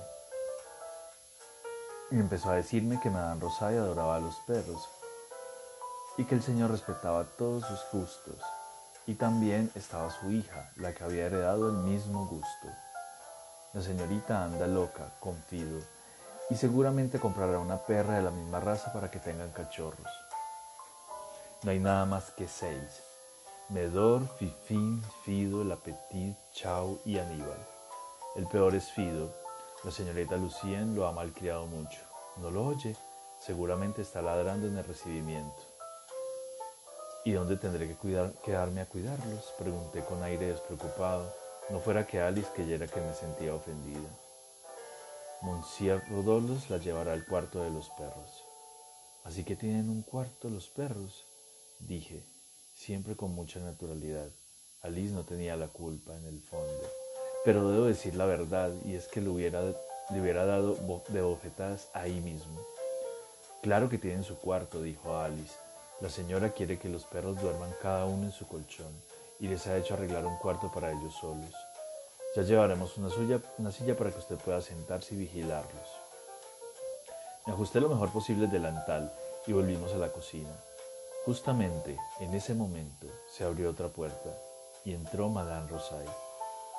y 2.10 2.15
empezó 2.15 2.51
a 2.51 2.55
decirme 2.55 3.00
que 3.01 3.10
Madame 3.10 3.41
Rosario 3.41 3.81
adoraba 3.81 4.15
a 4.15 4.19
los 4.19 4.36
perros 4.48 4.88
y 6.17 6.24
que 6.24 6.36
el 6.36 6.43
Señor 6.43 6.72
respetaba 6.72 7.25
todos 7.38 7.65
sus 7.65 7.79
gustos. 7.91 8.39
Y 9.05 9.15
también 9.15 9.69
estaba 9.75 10.10
su 10.12 10.31
hija, 10.31 10.72
la 10.77 10.93
que 10.93 11.03
había 11.03 11.25
heredado 11.25 11.67
el 11.67 11.75
mismo 11.77 12.25
gusto. 12.25 12.69
La 13.74 13.82
señorita 13.82 14.44
anda 14.44 14.68
loca, 14.68 15.15
confido, 15.20 15.82
y 16.51 16.56
seguramente 16.56 17.20
comprará 17.20 17.58
una 17.58 17.80
perra 17.80 18.15
de 18.15 18.22
la 18.22 18.30
misma 18.30 18.60
raza 18.60 18.94
para 18.94 19.10
que 19.10 19.18
tengan 19.18 19.50
cachorros. 19.50 20.08
No 21.63 21.72
hay 21.72 21.80
nada 21.80 22.06
más 22.06 22.30
que 22.32 22.48
seis. 22.48 23.01
Medor, 23.70 24.27
Fifín, 24.38 25.01
Fido, 25.24 25.63
La 25.63 25.77
Petit, 25.77 26.36
Chau 26.53 27.00
y 27.06 27.18
Aníbal. 27.18 27.68
El 28.36 28.46
peor 28.46 28.75
es 28.75 28.92
Fido. 28.92 29.34
La 29.84 29.89
señorita 29.89 30.38
Lucien 30.38 30.94
lo 30.96 31.08
ha 31.08 31.12
malcriado 31.12 31.65
mucho. 31.65 32.00
No 32.38 32.51
lo 32.51 32.68
oye. 32.68 32.96
Seguramente 33.39 34.03
está 34.03 34.22
ladrando 34.22 34.68
en 34.68 34.77
el 34.77 34.84
recibimiento. 34.84 35.63
¿Y 37.25 37.32
dónde 37.32 37.58
tendré 37.58 37.88
que 37.88 38.34
quedarme 38.44 38.82
a 38.82 38.86
cuidarlos? 38.86 39.53
Pregunté 39.58 40.03
con 40.06 40.22
aire 40.22 40.48
despreocupado. 40.48 41.42
No 41.70 41.79
fuera 41.79 42.05
que 42.05 42.20
Alice 42.20 42.50
creyera 42.53 42.88
que 42.88 43.00
me 43.00 43.13
sentía 43.13 43.55
ofendida. 43.55 44.10
Monsieur 45.41 46.03
Rodolos 46.10 46.70
la 46.70 46.77
llevará 46.77 47.13
al 47.13 47.25
cuarto 47.25 47.63
de 47.63 47.70
los 47.70 47.89
perros. 47.91 48.43
Así 49.24 49.43
que 49.43 49.55
tienen 49.55 49.89
un 49.89 50.01
cuarto 50.01 50.50
los 50.50 50.67
perros, 50.67 51.25
dije 51.79 52.24
siempre 52.75 53.15
con 53.15 53.32
mucha 53.32 53.60
naturalidad. 53.60 54.29
Alice 54.82 55.13
no 55.13 55.24
tenía 55.24 55.55
la 55.55 55.67
culpa 55.67 56.15
en 56.17 56.25
el 56.25 56.41
fondo. 56.41 56.89
Pero 57.46 57.70
debo 57.70 57.86
decir 57.86 58.15
la 58.15 58.25
verdad, 58.25 58.72
y 58.84 58.96
es 58.96 59.08
que 59.08 59.22
le 59.22 59.29
hubiera, 59.29 59.62
le 59.62 60.22
hubiera 60.22 60.46
dado 60.46 60.75
de 61.08 61.22
bofetadas 61.22 61.88
ahí 61.93 62.20
mismo. 62.20 62.60
Claro 63.62 63.89
que 63.89 63.98
tienen 63.98 64.24
su 64.24 64.38
cuarto, 64.38 64.82
dijo 64.82 65.17
Alice. 65.17 65.55
La 66.01 66.10
señora 66.10 66.50
quiere 66.50 66.77
que 66.77 66.89
los 66.89 67.05
perros 67.05 67.41
duerman 67.41 67.74
cada 67.82 68.05
uno 68.05 68.24
en 68.25 68.32
su 68.32 68.46
colchón 68.48 68.91
y 69.43 69.47
les 69.50 69.67
ha 69.67 69.75
hecho 69.75 69.95
arreglar 69.95 70.25
un 70.25 70.38
cuarto 70.38 70.71
para 70.71 70.89
ellos 70.89 71.13
solos. 71.15 71.53
Ya 72.33 72.43
llevaremos 72.43 72.97
una, 72.97 73.09
silla 73.09 73.97
para 73.97 74.09
que 74.09 74.19
usted 74.19 74.38
pueda 74.38 74.62
sentarse 74.62 75.15
y 75.15 75.17
vigilarlos. 75.17 75.89
Me 77.45 77.51
ajusté 77.51 77.81
lo 77.81 77.89
mejor 77.89 78.09
posible 78.13 78.45
el 78.45 78.51
delantal 78.51 79.13
y 79.45 79.51
volvimos 79.51 79.91
a 79.91 79.97
la 79.97 80.13
cocina. 80.13 80.55
Justamente 81.25 81.97
en 82.21 82.33
ese 82.33 82.53
momento 82.53 83.07
se 83.29 83.43
abrió 83.43 83.69
otra 83.69 83.89
puerta 83.89 84.29
y 84.85 84.93
entró 84.93 85.27
Madame 85.27 85.67
Rosay. 85.67 86.07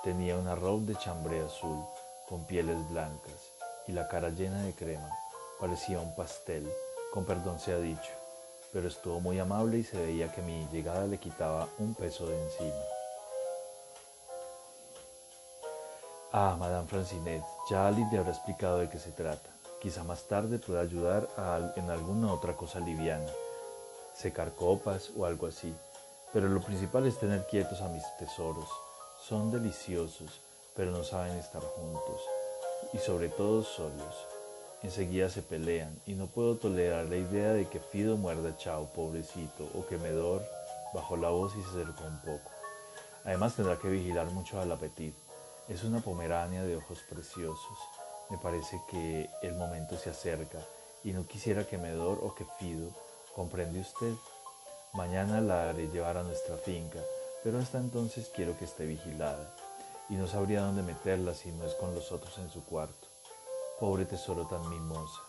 Tenía 0.03 0.39
una 0.39 0.55
robe 0.55 0.87
de 0.87 0.97
chambré 0.97 1.45
azul 1.45 1.85
con 2.31 2.47
pieles 2.47 2.79
blancas 2.89 3.53
y 3.87 3.93
la 3.93 4.09
cara 4.09 4.31
llena 4.31 4.63
de 4.63 4.75
crema. 4.75 5.11
Parecía 5.61 6.01
un 6.01 6.17
pastel, 6.17 6.67
con 7.13 7.27
perdón 7.27 7.59
se 7.59 7.73
ha 7.75 7.79
dicho, 7.79 8.11
pero 8.75 8.89
estuvo 8.89 9.21
muy 9.21 9.39
amable 9.39 9.79
y 9.79 9.85
se 9.85 9.97
veía 9.97 10.33
que 10.33 10.43
mi 10.43 10.67
llegada 10.73 11.07
le 11.07 11.19
quitaba 11.19 11.69
un 11.79 11.95
peso 11.95 12.27
de 12.27 12.43
encima. 12.43 12.83
Ah, 16.33 16.57
Madame 16.59 16.89
Francinet, 16.89 17.45
ya 17.71 17.87
Ali 17.87 18.05
le 18.11 18.19
habrá 18.19 18.33
explicado 18.33 18.79
de 18.81 18.91
qué 18.91 18.99
se 18.99 19.13
trata. 19.13 19.49
Quizá 19.81 20.03
más 20.03 20.25
tarde 20.25 20.59
pueda 20.59 20.81
ayudar 20.81 21.29
en 21.77 21.89
alguna 21.89 22.33
otra 22.33 22.55
cosa 22.55 22.81
liviana 22.81 23.31
secar 24.13 24.53
copas 24.53 25.11
o 25.17 25.25
algo 25.25 25.47
así. 25.47 25.73
Pero 26.33 26.49
lo 26.49 26.61
principal 26.61 27.07
es 27.07 27.19
tener 27.19 27.47
quietos 27.47 27.81
a 27.81 27.89
mis 27.89 28.03
tesoros. 28.19 28.69
Son 29.23 29.53
deliciosos, 29.53 30.41
pero 30.75 30.91
no 30.91 31.05
saben 31.05 31.37
estar 31.39 31.63
juntos. 31.63 32.21
Y 32.93 32.99
sobre 32.99 33.29
todo 33.29 33.63
solos. 33.63 34.34
Enseguida 34.85 35.31
se 35.31 35.41
pelean 35.41 35.99
y 36.07 36.13
no 36.13 36.27
puedo 36.27 36.57
tolerar 36.57 37.07
la 37.07 37.17
idea 37.17 37.55
de 37.55 37.67
que 37.67 37.81
Fido 37.81 38.19
muerda 38.19 38.51
a 38.51 38.57
Chao, 38.59 38.93
pobrecito, 38.93 39.67
o 39.75 39.87
que 39.87 39.97
Medor 39.97 40.45
bajó 40.93 41.17
la 41.17 41.31
voz 41.31 41.55
y 41.57 41.63
se 41.63 41.71
acercó 41.71 42.05
un 42.05 42.21
poco. 42.21 42.51
Además 43.25 43.57
tendrá 43.57 43.79
que 43.79 43.89
vigilar 43.89 44.27
mucho 44.27 44.61
al 44.61 44.71
apetito. 44.71 45.17
Es 45.71 45.85
una 45.85 46.01
pomerania 46.01 46.63
de 46.65 46.77
ojos 46.77 46.99
preciosos. 47.09 47.79
Me 48.29 48.37
parece 48.37 48.79
que 48.91 49.31
el 49.41 49.55
momento 49.55 49.97
se 49.97 50.11
acerca 50.11 50.59
y 51.03 51.13
no 51.13 51.27
quisiera 51.27 51.67
que 51.67 51.79
Medor 51.79 52.19
o 52.23 52.35
que 52.35 52.45
Fido 52.59 52.91
¿Comprende 53.35 53.81
usted? 53.81 54.13
Mañana 54.93 55.41
la 55.41 55.71
haré 55.71 55.89
llevar 55.89 56.19
a 56.19 56.23
nuestra 56.23 56.57
finca, 56.59 57.01
pero 57.43 57.59
hasta 57.59 57.79
entonces 57.79 58.31
quiero 58.33 58.57
que 58.59 58.67
esté 58.67 58.85
vigilada, 58.85 59.53
y 60.11 60.15
no 60.15 60.29
sabría 60.29 60.61
dónde 60.61 60.83
meterla 60.83 61.33
si 61.35 61.51
no 61.51 61.65
es 61.65 61.75
con 61.75 61.95
los 61.95 62.13
otros 62.13 62.37
en 62.39 62.49
su 62.51 62.63
cuarto. 62.65 63.14
Pobre 63.85 64.07
tesoro 64.07 64.47
tan 64.47 64.67
mimosa. 64.71 65.21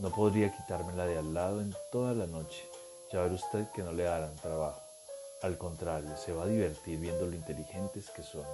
No 0.00 0.10
podría 0.10 0.54
quitármela 0.54 1.06
de 1.06 1.16
al 1.16 1.32
lado 1.32 1.62
en 1.62 1.74
toda 1.90 2.12
la 2.12 2.26
noche. 2.26 2.68
Ya 3.10 3.22
verá 3.22 3.34
usted 3.34 3.70
que 3.74 3.82
no 3.82 3.92
le 3.92 4.06
harán 4.06 4.36
trabajo. 4.36 4.82
Al 5.40 5.56
contrario, 5.56 6.14
se 6.18 6.34
va 6.34 6.42
a 6.42 6.46
divertir 6.46 6.98
viendo 6.98 7.26
lo 7.26 7.34
inteligentes 7.34 8.10
que 8.10 8.22
son. 8.22 8.44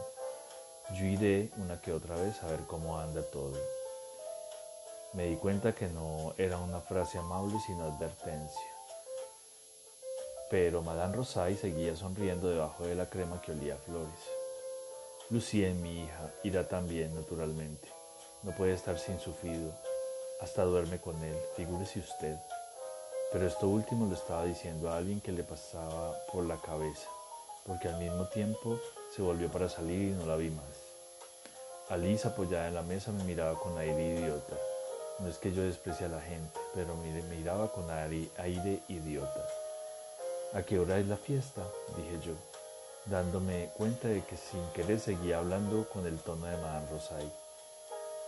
Yo 0.94 1.06
iré 1.06 1.50
una 1.56 1.80
que 1.80 1.92
otra 1.92 2.14
vez 2.14 2.40
a 2.44 2.46
ver 2.46 2.60
cómo 2.68 3.00
anda 3.00 3.20
todo. 3.32 3.58
Me 5.12 5.26
di 5.26 5.34
cuenta 5.34 5.74
que 5.74 5.88
no 5.88 6.34
era 6.38 6.58
una 6.58 6.80
frase 6.80 7.18
amable 7.18 7.58
sino 7.66 7.82
advertencia. 7.82 8.70
Pero 10.50 10.82
Madame 10.82 11.16
Rosay 11.16 11.56
seguía 11.56 11.96
sonriendo 11.96 12.48
debajo 12.48 12.84
de 12.84 12.94
la 12.94 13.10
crema 13.10 13.42
que 13.42 13.50
olía 13.50 13.74
a 13.74 13.78
flores. 13.78 14.20
Lucien, 15.30 15.82
mi 15.82 16.04
hija, 16.04 16.30
irá 16.44 16.68
también, 16.68 17.12
naturalmente. 17.16 18.01
No 18.42 18.50
puede 18.52 18.72
estar 18.72 18.98
sin 18.98 19.20
su 19.20 19.32
fido. 19.32 19.70
Hasta 20.40 20.64
duerme 20.64 20.98
con 21.00 21.22
él, 21.22 21.36
figúrese 21.56 22.00
usted. 22.00 22.36
Pero 23.32 23.46
esto 23.46 23.68
último 23.68 24.06
lo 24.06 24.14
estaba 24.14 24.44
diciendo 24.44 24.90
a 24.90 24.96
alguien 24.96 25.20
que 25.20 25.30
le 25.30 25.44
pasaba 25.44 26.16
por 26.32 26.44
la 26.44 26.60
cabeza, 26.60 27.08
porque 27.66 27.88
al 27.88 27.98
mismo 27.98 28.26
tiempo 28.26 28.78
se 29.14 29.22
volvió 29.22 29.48
para 29.48 29.68
salir 29.68 30.08
y 30.08 30.10
no 30.10 30.26
la 30.26 30.36
vi 30.36 30.50
más. 30.50 30.64
Alice, 31.88 32.26
apoyada 32.26 32.68
en 32.68 32.74
la 32.74 32.82
mesa, 32.82 33.12
me 33.12 33.22
miraba 33.24 33.58
con 33.58 33.78
aire 33.78 34.18
idiota. 34.18 34.56
No 35.20 35.28
es 35.28 35.38
que 35.38 35.52
yo 35.52 35.62
desprecie 35.62 36.06
a 36.06 36.10
la 36.10 36.20
gente, 36.20 36.58
pero 36.74 36.96
me 36.96 37.22
miraba 37.22 37.70
con 37.70 37.88
aire 37.90 38.80
idiota. 38.88 39.48
¿A 40.54 40.62
qué 40.62 40.78
hora 40.78 40.98
es 40.98 41.06
la 41.06 41.16
fiesta? 41.16 41.62
dije 41.96 42.18
yo, 42.26 42.32
dándome 43.06 43.70
cuenta 43.76 44.08
de 44.08 44.22
que 44.22 44.36
sin 44.36 44.66
querer 44.74 44.98
seguía 44.98 45.38
hablando 45.38 45.88
con 45.88 46.06
el 46.06 46.18
tono 46.18 46.46
de 46.46 46.56
Madame 46.56 46.90
Rosay. 46.90 47.32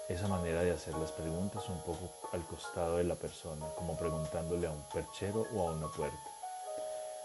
Esa 0.08 0.28
manera 0.28 0.62
de 0.62 0.72
hacer 0.72 0.94
las 0.96 1.12
preguntas 1.12 1.68
un 1.68 1.80
poco 1.80 2.10
al 2.32 2.44
costado 2.46 2.96
de 2.96 3.04
la 3.04 3.14
persona, 3.14 3.66
como 3.76 3.96
preguntándole 3.96 4.66
a 4.66 4.70
un 4.70 4.82
perchero 4.92 5.46
o 5.54 5.68
a 5.68 5.72
una 5.72 5.88
puerta. 5.88 6.30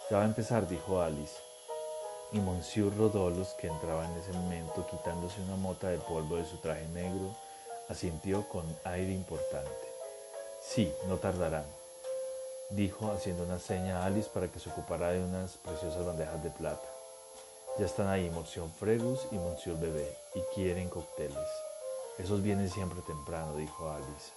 Ya 0.10 0.18
va 0.18 0.24
a 0.24 0.28
empezar, 0.28 0.68
dijo 0.68 1.02
Alice. 1.02 1.36
Y 2.32 2.40
Monsieur 2.40 2.96
Rodolos, 2.96 3.50
que 3.60 3.68
entraba 3.68 4.06
en 4.06 4.18
ese 4.18 4.32
momento 4.32 4.88
quitándose 4.90 5.42
una 5.42 5.56
mota 5.56 5.90
de 5.90 5.98
polvo 5.98 6.38
de 6.38 6.46
su 6.46 6.58
traje 6.58 6.88
negro, 6.90 7.36
asintió 7.90 8.48
con 8.48 8.66
aire 8.86 9.12
importante. 9.12 9.88
Sí, 10.62 10.94
no 11.08 11.18
tardarán 11.18 11.66
dijo 12.70 13.12
haciendo 13.12 13.44
una 13.44 13.60
seña 13.60 14.04
a 14.04 14.06
Alice 14.06 14.30
para 14.32 14.48
que 14.48 14.60
se 14.60 14.70
ocupara 14.70 15.10
de 15.10 15.24
unas 15.24 15.58
preciosas 15.58 16.06
bandejas 16.06 16.44
de 16.44 16.52
plata. 16.52 16.88
Ya 17.78 17.86
están 17.86 18.08
ahí 18.08 18.30
Monsieur 18.30 18.68
Fregus 18.80 19.28
y 19.32 19.36
Monsieur 19.36 19.78
Bebé 19.80 20.16
y 20.36 20.42
quieren 20.54 20.90
cócteles. 20.90 21.69
Esos 22.20 22.44
vienen 22.44 22.70
siempre 22.70 23.02
temprano, 23.02 23.56
dijo 23.56 23.90
Alice. 23.90 24.32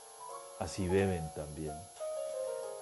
Así 0.60 0.88
beben 0.88 1.28
también. 1.34 1.74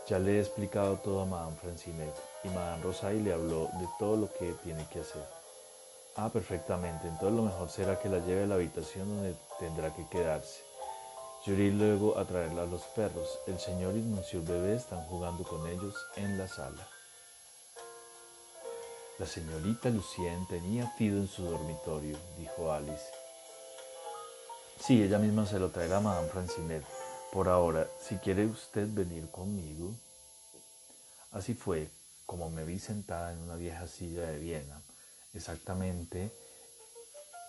Ya 0.07 0.19
le 0.19 0.37
he 0.37 0.41
explicado 0.41 0.97
todo 0.97 1.23
a 1.23 1.25
Madame 1.25 1.57
Francinet 1.57 2.15
y 2.45 2.49
Madame 2.49 2.83
Rosay 2.83 3.21
le 3.21 3.33
habló 3.33 3.71
de 3.79 3.89
todo 3.99 4.17
lo 4.17 4.33
que 4.33 4.53
tiene 4.63 4.87
que 4.93 5.01
hacer. 5.01 5.25
Ah, 6.17 6.29
perfectamente. 6.29 7.09
Entonces 7.09 7.37
lo 7.37 7.43
mejor 7.43 7.71
será 7.71 7.99
que 7.99 8.09
la 8.09 8.19
lleve 8.19 8.45
a 8.45 8.47
la 8.47 8.57
habitación 8.57 9.09
donde 9.09 9.35
tendrá 9.59 9.95
que 9.95 10.07
quedarse. 10.09 10.61
Yo 11.47 11.55
iré 11.55 11.71
luego 11.71 12.19
a 12.19 12.27
traerla 12.27 12.63
a 12.63 12.67
los 12.67 12.83
perros. 12.83 13.39
El 13.47 13.59
señor 13.59 13.97
y 13.97 14.03
Monsieur 14.03 14.45
Bebé 14.45 14.77
están 14.77 15.03
jugando 15.07 15.45
con 15.45 15.67
ellos 15.67 15.95
en 16.17 16.37
la 16.37 16.47
sala. 16.47 16.87
La 19.19 19.27
señorita 19.27 19.89
Lucien 19.89 20.47
tenía 20.49 20.91
Fido 20.99 21.19
en 21.19 21.29
su 21.29 21.45
dormitorio, 21.45 22.19
dijo 22.39 22.73
Alice. 22.73 23.20
Sí, 24.81 25.03
ella 25.03 25.19
misma 25.19 25.47
se 25.47 25.59
lo 25.59 25.71
traerá 25.71 25.99
a 25.99 26.01
Madame 26.01 26.29
Francinet. 26.29 26.85
Por 27.33 27.49
ahora, 27.49 27.87
si 28.01 28.17
quiere 28.17 28.47
usted 28.47 28.89
venir 28.91 29.31
conmigo. 29.31 29.93
Así 31.33 31.55
fue 31.55 31.91
como 32.25 32.49
me 32.49 32.65
vi 32.65 32.79
sentada 32.79 33.33
en 33.33 33.39
una 33.41 33.57
vieja 33.57 33.87
silla 33.87 34.23
de 34.23 34.39
Viena, 34.39 34.81
exactamente 35.35 36.33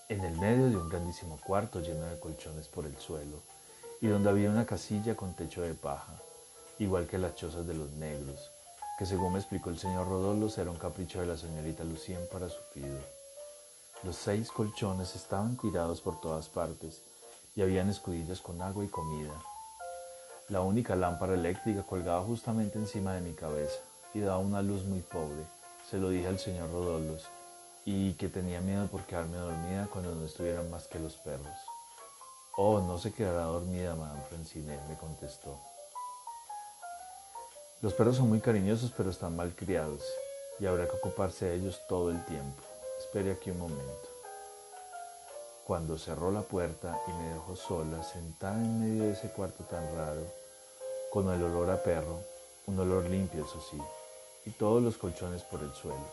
en 0.09 0.25
el 0.25 0.37
medio 0.39 0.69
de 0.69 0.75
un 0.75 0.89
grandísimo 0.89 1.39
cuarto 1.39 1.79
lleno 1.79 2.05
de 2.05 2.19
colchones 2.19 2.67
por 2.67 2.85
el 2.85 2.97
suelo 2.97 3.41
y 4.01 4.07
donde 4.07 4.29
había 4.29 4.49
una 4.49 4.65
casilla 4.65 5.15
con 5.15 5.35
techo 5.35 5.61
de 5.61 5.73
paja, 5.73 6.19
igual 6.79 7.07
que 7.07 7.17
las 7.17 7.35
chozas 7.35 7.65
de 7.65 7.75
los 7.75 7.91
negros, 7.91 8.51
que 8.99 9.05
según 9.05 9.33
me 9.33 9.39
explicó 9.39 9.69
el 9.69 9.79
señor 9.79 10.07
Rodolos 10.09 10.57
era 10.57 10.69
un 10.69 10.77
capricho 10.77 11.21
de 11.21 11.27
la 11.27 11.37
señorita 11.37 11.83
Lucien 11.83 12.19
para 12.31 12.49
su 12.49 12.61
fido. 12.73 12.99
Los 14.03 14.15
seis 14.15 14.51
colchones 14.51 15.15
estaban 15.15 15.55
tirados 15.57 16.01
por 16.01 16.19
todas 16.19 16.49
partes, 16.49 17.01
y 17.55 17.61
habían 17.61 17.89
escudillas 17.89 18.39
con 18.39 18.61
agua 18.61 18.83
y 18.83 18.87
comida. 18.87 19.33
La 20.49 20.61
única 20.61 20.95
lámpara 20.95 21.33
eléctrica 21.33 21.83
colgaba 21.83 22.23
justamente 22.23 22.77
encima 22.77 23.13
de 23.13 23.21
mi 23.21 23.33
cabeza 23.33 23.79
y 24.13 24.19
daba 24.19 24.39
una 24.39 24.61
luz 24.61 24.83
muy 24.83 24.99
pobre. 24.99 25.43
Se 25.89 25.97
lo 25.97 26.09
dije 26.09 26.27
al 26.27 26.39
señor 26.39 26.71
Rodolos 26.71 27.27
y 27.85 28.13
que 28.13 28.29
tenía 28.29 28.61
miedo 28.61 28.87
por 28.87 29.01
quedarme 29.03 29.37
dormida 29.37 29.87
cuando 29.91 30.13
no 30.13 30.25
estuvieran 30.25 30.69
más 30.69 30.87
que 30.87 30.99
los 30.99 31.15
perros. 31.15 31.57
Oh, 32.57 32.79
no 32.81 32.97
se 32.97 33.13
quedará 33.13 33.43
dormida, 33.43 33.95
Madame 33.95 34.23
Francine, 34.29 34.77
me 34.89 34.97
contestó. 34.97 35.57
Los 37.81 37.93
perros 37.93 38.17
son 38.17 38.29
muy 38.29 38.39
cariñosos, 38.41 38.91
pero 38.95 39.09
están 39.09 39.35
mal 39.35 39.55
criados 39.55 40.03
y 40.59 40.65
habrá 40.67 40.85
que 40.85 40.97
ocuparse 40.97 41.45
de 41.45 41.55
ellos 41.55 41.81
todo 41.87 42.11
el 42.11 42.23
tiempo. 42.25 42.61
Espere 42.99 43.31
aquí 43.31 43.49
un 43.49 43.59
momento. 43.59 44.10
Cuando 45.71 45.97
cerró 45.97 46.31
la 46.31 46.41
puerta 46.41 46.99
y 47.07 47.13
me 47.13 47.29
dejó 47.29 47.55
sola, 47.55 48.03
sentada 48.03 48.57
en 48.57 48.81
medio 48.81 49.03
de 49.03 49.13
ese 49.13 49.29
cuarto 49.29 49.63
tan 49.63 49.81
raro, 49.95 50.21
con 51.13 51.31
el 51.31 51.41
olor 51.41 51.69
a 51.69 51.81
perro, 51.81 52.19
un 52.67 52.77
olor 52.77 53.05
limpio, 53.05 53.45
eso 53.45 53.61
sí, 53.61 53.77
y 54.45 54.51
todos 54.51 54.83
los 54.83 54.97
colchones 54.97 55.43
por 55.43 55.61
el 55.61 55.71
suelo. 55.71 56.05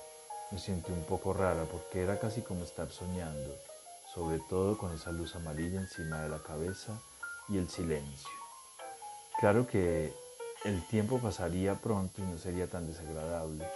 Me 0.52 0.60
sentí 0.60 0.92
un 0.92 1.02
poco 1.02 1.32
rara 1.32 1.64
porque 1.64 2.04
era 2.04 2.20
casi 2.20 2.40
como 2.42 2.62
estar 2.62 2.88
soñando, 2.92 3.52
sobre 4.14 4.38
todo 4.48 4.78
con 4.78 4.94
esa 4.94 5.10
luz 5.10 5.34
amarilla 5.34 5.80
encima 5.80 6.22
de 6.22 6.28
la 6.28 6.38
cabeza 6.38 6.92
y 7.48 7.58
el 7.58 7.68
silencio. 7.68 8.30
Claro 9.40 9.66
que 9.66 10.14
el 10.64 10.86
tiempo 10.86 11.18
pasaría 11.18 11.74
pronto 11.74 12.22
y 12.22 12.26
no 12.26 12.38
sería 12.38 12.68
tan 12.68 12.86
desagradable, 12.86 13.68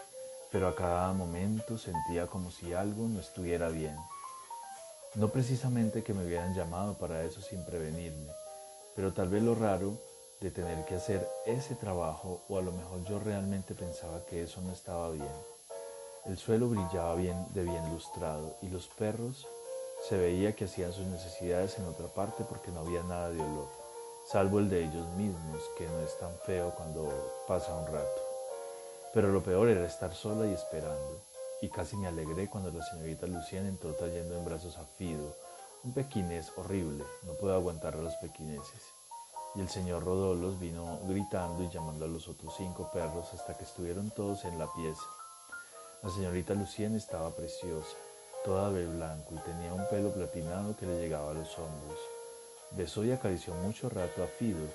pero 0.52 0.68
a 0.68 0.76
cada 0.76 1.12
momento 1.12 1.76
sentía 1.76 2.28
como 2.28 2.52
si 2.52 2.72
algo 2.72 3.08
no 3.08 3.18
estuviera 3.18 3.68
bien. 3.68 3.96
No 5.14 5.28
precisamente 5.28 6.02
que 6.02 6.14
me 6.14 6.24
hubieran 6.24 6.54
llamado 6.54 6.94
para 6.94 7.22
eso 7.22 7.42
sin 7.42 7.62
prevenirme, 7.66 8.32
pero 8.96 9.12
tal 9.12 9.28
vez 9.28 9.42
lo 9.42 9.54
raro 9.54 9.98
de 10.40 10.50
tener 10.50 10.86
que 10.86 10.94
hacer 10.94 11.28
ese 11.44 11.74
trabajo 11.74 12.40
o 12.48 12.56
a 12.56 12.62
lo 12.62 12.72
mejor 12.72 13.04
yo 13.04 13.18
realmente 13.18 13.74
pensaba 13.74 14.24
que 14.24 14.42
eso 14.42 14.62
no 14.62 14.72
estaba 14.72 15.10
bien. 15.10 15.28
El 16.24 16.38
suelo 16.38 16.70
brillaba 16.70 17.14
bien 17.14 17.46
de 17.52 17.62
bien 17.62 17.92
lustrado 17.92 18.56
y 18.62 18.68
los 18.68 18.88
perros 18.88 19.46
se 20.08 20.16
veía 20.16 20.56
que 20.56 20.64
hacían 20.64 20.94
sus 20.94 21.06
necesidades 21.06 21.78
en 21.78 21.84
otra 21.84 22.06
parte 22.06 22.44
porque 22.48 22.70
no 22.70 22.80
había 22.80 23.02
nada 23.02 23.28
de 23.28 23.40
olor, 23.40 23.68
salvo 24.26 24.60
el 24.60 24.70
de 24.70 24.82
ellos 24.82 25.06
mismos, 25.18 25.62
que 25.76 25.86
no 25.86 26.00
es 26.00 26.18
tan 26.18 26.34
feo 26.46 26.74
cuando 26.74 27.12
pasa 27.46 27.76
un 27.76 27.86
rato. 27.86 28.22
Pero 29.12 29.28
lo 29.28 29.42
peor 29.42 29.68
era 29.68 29.84
estar 29.84 30.14
sola 30.14 30.46
y 30.46 30.54
esperando, 30.54 31.20
y 31.62 31.68
casi 31.68 31.96
me 31.96 32.08
alegré 32.08 32.50
cuando 32.50 32.72
la 32.72 32.84
señorita 32.84 33.28
Lucien 33.28 33.66
entró 33.66 33.94
trayendo 33.94 34.36
en 34.36 34.44
brazos 34.44 34.76
a 34.78 34.84
Fido, 34.84 35.36
un 35.84 35.94
pequinés 35.94 36.52
horrible, 36.56 37.04
no 37.22 37.34
puedo 37.34 37.54
aguantar 37.54 37.94
a 37.94 38.02
los 38.02 38.14
pequineses. 38.16 38.82
Y 39.54 39.60
el 39.60 39.68
señor 39.68 40.04
Rodolos 40.04 40.58
vino 40.58 40.98
gritando 41.04 41.62
y 41.62 41.70
llamando 41.70 42.04
a 42.04 42.08
los 42.08 42.26
otros 42.26 42.52
cinco 42.56 42.90
perros 42.92 43.32
hasta 43.32 43.56
que 43.56 43.62
estuvieron 43.62 44.10
todos 44.10 44.44
en 44.44 44.58
la 44.58 44.66
pieza. 44.74 45.04
La 46.02 46.10
señorita 46.10 46.54
Lucien 46.54 46.96
estaba 46.96 47.30
preciosa, 47.30 47.96
toda 48.44 48.72
de 48.72 48.84
blanco 48.86 49.36
y 49.36 49.38
tenía 49.38 49.72
un 49.72 49.86
pelo 49.88 50.12
platinado 50.12 50.76
que 50.76 50.86
le 50.86 50.98
llegaba 50.98 51.30
a 51.30 51.34
los 51.34 51.56
hombros. 51.58 51.98
Besó 52.72 53.04
y 53.04 53.12
acarició 53.12 53.54
mucho 53.54 53.88
rato 53.88 54.24
a 54.24 54.26
Fido, 54.26 54.66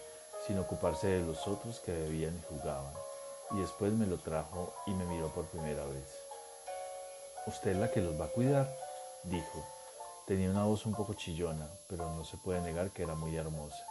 sin 0.45 0.57
ocuparse 0.57 1.07
de 1.07 1.25
los 1.25 1.47
otros 1.49 1.81
que 1.81 1.91
bebían 1.91 2.37
y 2.37 2.55
jugaban, 2.55 2.93
y 3.51 3.59
después 3.59 3.91
me 3.91 4.07
lo 4.07 4.17
trajo 4.19 4.73
y 4.85 4.91
me 4.91 5.05
miró 5.05 5.27
por 5.29 5.47
primera 5.47 5.83
vez. 5.85 6.26
¿Usted 7.47 7.71
es 7.71 7.77
la 7.77 7.89
que 7.89 8.01
los 8.01 8.19
va 8.19 8.25
a 8.25 8.31
cuidar? 8.31 8.69
dijo. 9.23 9.65
Tenía 10.25 10.49
una 10.49 10.65
voz 10.65 10.85
un 10.85 10.93
poco 10.93 11.13
chillona, 11.13 11.65
pero 11.87 12.13
no 12.13 12.25
se 12.25 12.35
puede 12.35 12.59
negar 12.59 12.91
que 12.91 13.03
era 13.03 13.15
muy 13.15 13.37
hermosa. 13.37 13.85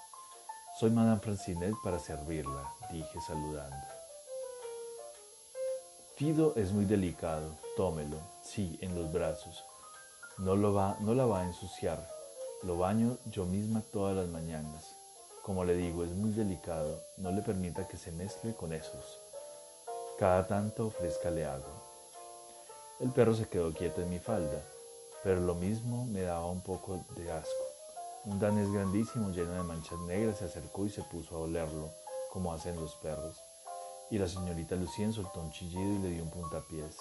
Soy 0.78 0.90
Madame 0.90 1.20
Francinet 1.20 1.74
para 1.82 1.98
servirla, 1.98 2.70
dije 2.90 3.18
saludando. 3.26 3.86
Fido 6.16 6.52
es 6.56 6.70
muy 6.72 6.84
delicado, 6.84 7.50
tómelo, 7.78 8.18
sí, 8.42 8.78
en 8.82 8.94
los 8.94 9.10
brazos. 9.10 9.64
No, 10.36 10.54
lo 10.54 10.74
va, 10.74 10.98
no 11.00 11.14
la 11.14 11.24
va 11.24 11.40
a 11.40 11.46
ensuciar. 11.46 12.06
Lo 12.62 12.76
baño 12.76 13.16
yo 13.24 13.46
misma 13.46 13.82
todas 13.90 14.14
las 14.14 14.28
mañanas. 14.28 14.94
Como 15.42 15.64
le 15.64 15.74
digo, 15.74 16.04
es 16.04 16.10
muy 16.10 16.32
delicado, 16.32 17.02
no 17.16 17.30
le 17.32 17.40
permita 17.40 17.88
que 17.88 17.96
se 17.96 18.12
mezcle 18.12 18.54
con 18.54 18.74
esos. 18.74 19.18
Cada 20.18 20.46
tanto 20.46 20.88
ofrézcale 20.88 21.46
agua. 21.46 21.85
El 23.00 23.10
perro 23.12 23.34
se 23.34 23.48
quedó 23.48 23.72
quieto 23.72 24.02
en 24.02 24.10
mi 24.10 24.18
falda, 24.18 24.62
pero 25.22 25.40
lo 25.40 25.54
mismo 25.54 26.06
me 26.06 26.22
daba 26.22 26.46
un 26.46 26.62
poco 26.62 27.04
de 27.16 27.30
asco. 27.30 27.64
Un 28.24 28.38
danés 28.38 28.70
grandísimo 28.72 29.30
lleno 29.30 29.52
de 29.52 29.62
manchas 29.62 29.98
negras 30.00 30.38
se 30.38 30.46
acercó 30.46 30.86
y 30.86 30.90
se 30.90 31.02
puso 31.02 31.36
a 31.36 31.40
olerlo, 31.40 31.90
como 32.32 32.52
hacen 32.52 32.76
los 32.76 32.94
perros 32.96 33.36
y 34.10 34.18
la 34.18 34.28
señorita 34.28 34.76
Lucien 34.76 35.12
soltó 35.12 35.40
un 35.40 35.50
chillido 35.50 35.94
y 35.94 35.98
le 35.98 36.10
dio 36.10 36.22
un 36.22 36.30
puntapiés. 36.30 36.96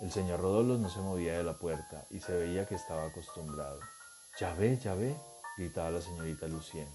El 0.00 0.12
señor 0.12 0.40
Rodolos 0.40 0.78
no 0.78 0.88
se 0.88 1.00
movía 1.00 1.36
de 1.36 1.42
la 1.42 1.54
puerta 1.54 2.04
y 2.10 2.20
se 2.20 2.32
veía 2.32 2.66
que 2.66 2.76
estaba 2.76 3.06
acostumbrado. 3.06 3.80
Ya 4.38 4.54
ve, 4.54 4.78
ya 4.78 4.94
ve, 4.94 5.14
gritaba 5.58 5.90
la 5.90 6.00
señorita 6.00 6.46
Lucien. 6.46 6.88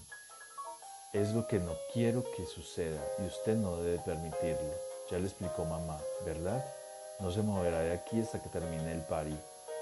Es 1.12 1.32
lo 1.32 1.46
que 1.46 1.58
no 1.58 1.72
quiero 1.92 2.24
que 2.36 2.46
suceda 2.46 3.00
y 3.18 3.26
usted 3.26 3.56
no 3.56 3.76
debe 3.76 3.98
permitirlo. 3.98 4.72
Ya 5.10 5.18
le 5.18 5.26
explicó 5.26 5.64
mamá, 5.64 6.00
¿verdad? 6.24 6.64
No 7.20 7.30
se 7.30 7.42
moverá 7.42 7.80
de 7.80 7.92
aquí 7.92 8.20
hasta 8.20 8.42
que 8.42 8.48
termine 8.48 8.92
el 8.92 9.02
pari. 9.02 9.36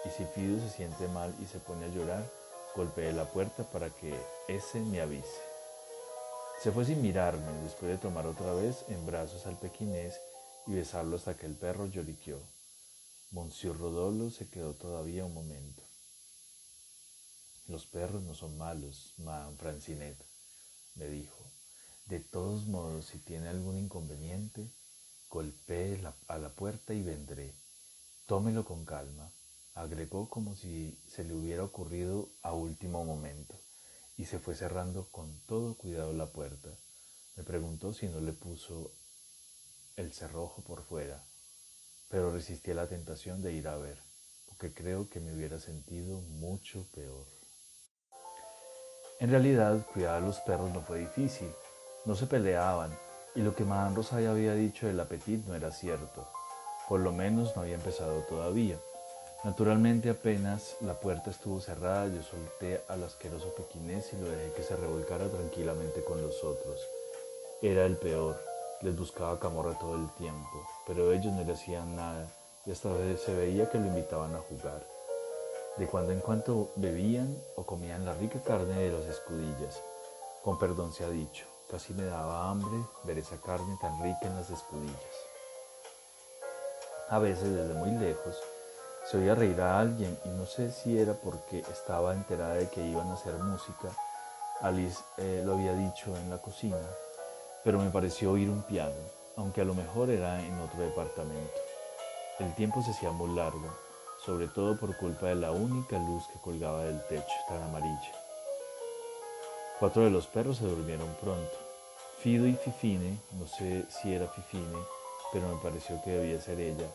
Y 0.04 0.08
si 0.10 0.24
Fido 0.24 0.60
se 0.60 0.70
siente 0.70 1.08
mal 1.08 1.34
y 1.42 1.46
se 1.46 1.58
pone 1.58 1.86
a 1.86 1.88
llorar, 1.88 2.24
golpee 2.76 3.12
la 3.12 3.24
puerta 3.24 3.64
para 3.64 3.90
que 3.90 4.14
ese 4.48 4.80
me 4.80 5.00
avise. 5.00 5.40
Se 6.62 6.70
fue 6.70 6.84
sin 6.84 7.02
mirarme, 7.02 7.50
después 7.62 7.90
de 7.90 7.98
tomar 7.98 8.26
otra 8.26 8.54
vez 8.54 8.84
en 8.88 9.04
brazos 9.04 9.46
al 9.46 9.58
pequinés 9.58 10.20
y 10.66 10.74
besarlo 10.74 11.16
hasta 11.16 11.34
que 11.34 11.46
el 11.46 11.54
perro 11.54 11.86
lloriqueó. 11.86 12.38
Monsieur 13.32 13.76
Rodolo 13.76 14.30
se 14.30 14.48
quedó 14.48 14.74
todavía 14.74 15.24
un 15.24 15.34
momento. 15.34 15.82
Los 17.66 17.86
perros 17.86 18.22
no 18.22 18.34
son 18.34 18.56
malos, 18.58 19.14
Madame 19.18 19.56
Francinet, 19.56 20.16
me 20.94 21.08
dijo. 21.08 21.42
De 22.06 22.20
todos 22.20 22.66
modos, 22.66 23.06
si 23.06 23.18
tiene 23.18 23.48
algún 23.48 23.78
inconveniente, 23.78 24.70
golpee 25.34 26.00
a 26.28 26.38
la 26.38 26.48
puerta 26.48 26.94
y 26.94 27.02
vendré. 27.02 27.52
Tómelo 28.26 28.64
con 28.64 28.84
calma, 28.84 29.32
agregó 29.74 30.28
como 30.28 30.54
si 30.54 30.96
se 31.08 31.24
le 31.24 31.34
hubiera 31.34 31.64
ocurrido 31.64 32.28
a 32.42 32.52
último 32.52 33.04
momento 33.04 33.58
y 34.16 34.26
se 34.26 34.38
fue 34.38 34.54
cerrando 34.54 35.08
con 35.10 35.36
todo 35.48 35.74
cuidado 35.74 36.12
la 36.12 36.26
puerta. 36.26 36.68
Me 37.34 37.42
preguntó 37.42 37.92
si 37.92 38.06
no 38.06 38.20
le 38.20 38.32
puso 38.32 38.92
el 39.96 40.12
cerrojo 40.12 40.62
por 40.62 40.84
fuera, 40.84 41.20
pero 42.08 42.30
resistí 42.32 42.70
a 42.70 42.74
la 42.74 42.86
tentación 42.86 43.42
de 43.42 43.54
ir 43.54 43.66
a 43.66 43.76
ver, 43.76 43.98
porque 44.46 44.72
creo 44.72 45.08
que 45.08 45.18
me 45.18 45.34
hubiera 45.34 45.58
sentido 45.58 46.20
mucho 46.20 46.86
peor. 46.94 47.26
En 49.18 49.30
realidad, 49.30 49.84
cuidar 49.92 50.14
a 50.22 50.26
los 50.26 50.38
perros 50.40 50.72
no 50.72 50.80
fue 50.80 51.00
difícil, 51.00 51.50
no 52.04 52.14
se 52.14 52.28
peleaban, 52.28 52.96
y 53.34 53.40
lo 53.40 53.54
que 53.54 53.64
Madame 53.64 53.96
Rosario 53.96 54.30
había 54.30 54.54
dicho 54.54 54.86
del 54.86 55.00
apetit 55.00 55.44
no 55.46 55.54
era 55.54 55.70
cierto, 55.72 56.26
por 56.88 57.00
lo 57.00 57.12
menos 57.12 57.54
no 57.56 57.62
había 57.62 57.74
empezado 57.74 58.20
todavía. 58.28 58.76
Naturalmente 59.42 60.08
apenas 60.08 60.76
la 60.80 60.94
puerta 60.94 61.30
estuvo 61.30 61.60
cerrada, 61.60 62.08
yo 62.08 62.22
solté 62.22 62.80
al 62.88 63.02
asqueroso 63.02 63.54
pequinés 63.54 64.12
y 64.12 64.16
lo 64.16 64.28
dejé 64.28 64.52
que 64.52 64.62
se 64.62 64.76
revolcara 64.76 65.28
tranquilamente 65.28 66.02
con 66.04 66.22
los 66.22 66.42
otros. 66.44 66.80
Era 67.60 67.84
el 67.84 67.96
peor, 67.96 68.40
les 68.82 68.96
buscaba 68.96 69.38
camorra 69.38 69.78
todo 69.78 69.96
el 69.96 70.08
tiempo, 70.14 70.66
pero 70.86 71.12
ellos 71.12 71.32
no 71.32 71.44
le 71.44 71.52
hacían 71.52 71.94
nada 71.96 72.26
y 72.66 72.70
hasta 72.70 72.88
se 73.16 73.34
veía 73.34 73.68
que 73.68 73.78
lo 73.78 73.86
invitaban 73.86 74.34
a 74.34 74.38
jugar. 74.38 74.86
De 75.76 75.86
cuando 75.86 76.12
en 76.12 76.20
cuando 76.20 76.72
bebían 76.76 77.36
o 77.56 77.66
comían 77.66 78.06
la 78.06 78.14
rica 78.14 78.40
carne 78.42 78.78
de 78.78 78.92
las 78.92 79.08
escudillas. 79.08 79.82
Con 80.42 80.58
perdón 80.58 80.92
se 80.92 81.04
ha 81.04 81.10
dicho, 81.10 81.46
casi 81.70 81.92
me 81.94 82.04
daba 82.04 82.50
hambre 82.50 82.84
ver 83.04 83.18
esa 83.18 83.36
carne 83.40 83.76
tan 83.80 84.02
rica 84.02 84.20
en 84.22 84.36
las 84.36 84.50
escudillas. 84.50 85.14
A 87.10 87.18
veces 87.18 87.54
desde 87.54 87.74
muy 87.74 87.90
lejos 87.90 88.36
se 89.10 89.18
oía 89.18 89.34
reír 89.34 89.60
a 89.60 89.78
alguien 89.78 90.18
y 90.24 90.28
no 90.30 90.46
sé 90.46 90.72
si 90.72 90.98
era 90.98 91.12
porque 91.12 91.58
estaba 91.70 92.14
enterada 92.14 92.54
de 92.54 92.68
que 92.70 92.84
iban 92.84 93.08
a 93.08 93.14
hacer 93.14 93.34
música. 93.34 93.88
Alice 94.60 95.02
eh, 95.18 95.42
lo 95.44 95.54
había 95.54 95.74
dicho 95.74 96.16
en 96.16 96.30
la 96.30 96.38
cocina, 96.38 96.78
pero 97.62 97.78
me 97.78 97.90
pareció 97.90 98.32
oír 98.32 98.48
un 98.48 98.62
piano, 98.62 98.94
aunque 99.36 99.60
a 99.60 99.64
lo 99.64 99.74
mejor 99.74 100.10
era 100.10 100.40
en 100.42 100.58
otro 100.60 100.80
departamento. 100.80 101.60
El 102.38 102.54
tiempo 102.54 102.82
se 102.82 102.92
hacía 102.92 103.10
muy 103.10 103.34
largo, 103.34 103.68
sobre 104.24 104.48
todo 104.48 104.78
por 104.78 104.96
culpa 104.96 105.26
de 105.26 105.34
la 105.34 105.52
única 105.52 105.98
luz 105.98 106.26
que 106.32 106.40
colgaba 106.40 106.84
del 106.84 107.06
techo 107.06 107.34
tan 107.48 107.62
amarilla. 107.62 108.23
Cuatro 109.78 110.04
de 110.04 110.10
los 110.10 110.26
perros 110.26 110.58
se 110.58 110.64
durmieron 110.64 111.08
pronto. 111.20 111.52
Fido 112.20 112.46
y 112.46 112.54
Fifine, 112.54 113.18
no 113.32 113.46
sé 113.46 113.84
si 113.90 114.14
era 114.14 114.28
Fifine, 114.28 114.78
pero 115.32 115.48
me 115.48 115.62
pareció 115.62 116.00
que 116.02 116.10
debía 116.10 116.40
ser 116.40 116.60
ella, 116.60 116.86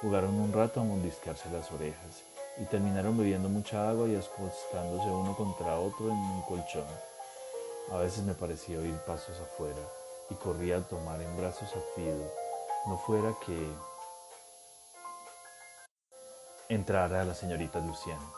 Jugaron 0.00 0.38
un 0.38 0.52
rato 0.52 0.80
a 0.80 0.84
mundiscarse 0.84 1.50
las 1.50 1.72
orejas 1.72 2.22
y 2.56 2.64
terminaron 2.66 3.18
bebiendo 3.18 3.48
mucha 3.48 3.90
agua 3.90 4.06
y 4.06 4.14
acostándose 4.14 5.08
uno 5.08 5.34
contra 5.34 5.76
otro 5.76 6.06
en 6.06 6.16
un 6.16 6.42
colchón. 6.42 6.86
A 7.90 7.96
veces 7.96 8.22
me 8.22 8.34
parecía 8.34 8.78
oír 8.78 8.94
pasos 8.98 9.36
afuera 9.40 9.80
y 10.30 10.36
corría 10.36 10.76
a 10.76 10.82
tomar 10.82 11.20
en 11.20 11.36
brazos 11.36 11.68
a 11.74 11.80
Fido, 11.96 12.32
no 12.86 12.96
fuera 12.98 13.34
que 13.44 13.68
entrara 16.68 17.24
la 17.24 17.34
señorita 17.34 17.80
Luciana. 17.80 18.30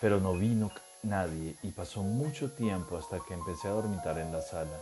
Pero 0.00 0.20
no 0.20 0.34
vino 0.34 0.70
nadie 1.02 1.56
y 1.62 1.70
pasó 1.72 2.02
mucho 2.02 2.50
tiempo 2.52 2.96
hasta 2.96 3.20
que 3.20 3.34
empecé 3.34 3.68
a 3.68 3.72
dormitar 3.72 4.18
en 4.18 4.32
la 4.32 4.42
sala. 4.42 4.80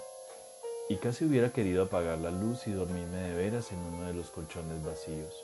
Y 0.89 0.97
casi 0.97 1.25
hubiera 1.25 1.51
querido 1.51 1.85
apagar 1.85 2.19
la 2.19 2.31
luz 2.31 2.67
y 2.67 2.73
dormirme 2.73 3.17
de 3.17 3.35
veras 3.35 3.73
en 3.73 3.79
uno 3.79 4.07
de 4.07 4.15
los 4.15 4.31
colchones 4.31 4.85
vacíos. 4.85 5.35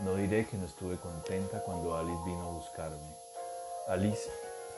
No 0.00 0.14
diré 0.14 0.46
que 0.46 0.56
no 0.56 0.66
estuve 0.66 0.96
contenta 0.96 1.62
cuando 1.62 1.96
Alice 1.96 2.22
vino 2.24 2.42
a 2.42 2.52
buscarme. 2.52 3.16
Alice 3.88 4.30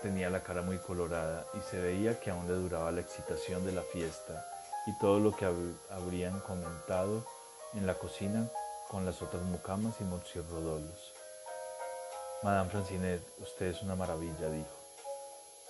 tenía 0.02 0.30
la 0.30 0.42
cara 0.42 0.62
muy 0.62 0.78
colorada 0.78 1.46
y 1.54 1.60
se 1.70 1.80
veía 1.80 2.20
que 2.20 2.30
aún 2.30 2.46
le 2.46 2.54
duraba 2.54 2.92
la 2.92 3.00
excitación 3.00 3.64
de 3.64 3.72
la 3.72 3.82
fiesta 3.82 4.46
y 4.86 4.98
todo 4.98 5.18
lo 5.18 5.34
que 5.34 5.46
habrían 5.90 6.40
comentado 6.40 7.24
en 7.74 7.86
la 7.86 7.94
cocina 7.94 8.48
con 8.88 9.04
las 9.04 9.22
otras 9.22 9.42
mucamas 9.42 9.94
y 10.00 10.04
morcirrodolos. 10.04 11.14
Madame 12.42 12.70
Francinet, 12.70 13.22
usted 13.40 13.66
es 13.66 13.82
una 13.82 13.96
maravilla, 13.96 14.50
dijo. 14.50 14.83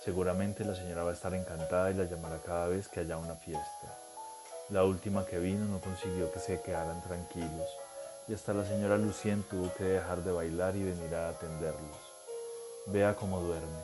Seguramente 0.05 0.63
la 0.63 0.75
señora 0.75 1.01
va 1.01 1.09
a 1.09 1.13
estar 1.13 1.33
encantada 1.33 1.89
y 1.89 1.95
la 1.95 2.03
llamará 2.03 2.37
cada 2.45 2.67
vez 2.67 2.87
que 2.87 2.99
haya 2.99 3.17
una 3.17 3.33
fiesta. 3.37 3.97
La 4.69 4.83
última 4.83 5.25
que 5.25 5.39
vino 5.39 5.65
no 5.65 5.81
consiguió 5.81 6.31
que 6.31 6.37
se 6.37 6.61
quedaran 6.61 7.01
tranquilos 7.01 7.67
y 8.27 8.35
hasta 8.35 8.53
la 8.53 8.63
señora 8.65 8.97
Lucien 8.97 9.41
tuvo 9.49 9.73
que 9.73 9.83
dejar 9.83 10.23
de 10.23 10.31
bailar 10.31 10.75
y 10.75 10.83
venir 10.83 11.15
a 11.15 11.29
atenderlos. 11.29 11.97
Vea 12.85 13.15
cómo 13.15 13.41
duermen. 13.41 13.83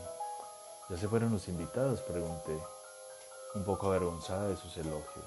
¿Ya 0.92 0.98
se 0.98 1.08
fueron 1.08 1.32
los 1.32 1.48
invitados? 1.48 2.02
pregunté, 2.02 2.56
un 3.56 3.64
poco 3.64 3.88
avergonzada 3.88 4.48
de 4.48 4.58
sus 4.58 4.78
elogios. 4.78 5.26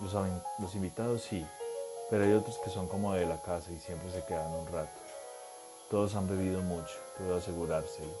Los, 0.00 0.12
los 0.58 0.74
invitados 0.74 1.22
sí, 1.22 1.46
pero 2.10 2.24
hay 2.24 2.34
otros 2.34 2.58
que 2.58 2.68
son 2.68 2.88
como 2.88 3.14
de 3.14 3.24
la 3.24 3.40
casa 3.40 3.72
y 3.72 3.80
siempre 3.80 4.12
se 4.12 4.22
quedan 4.26 4.52
un 4.52 4.66
rato. 4.66 5.00
Todos 5.88 6.14
han 6.14 6.28
bebido 6.28 6.60
mucho, 6.60 6.94
puedo 7.16 7.36
asegurárselo, 7.36 8.12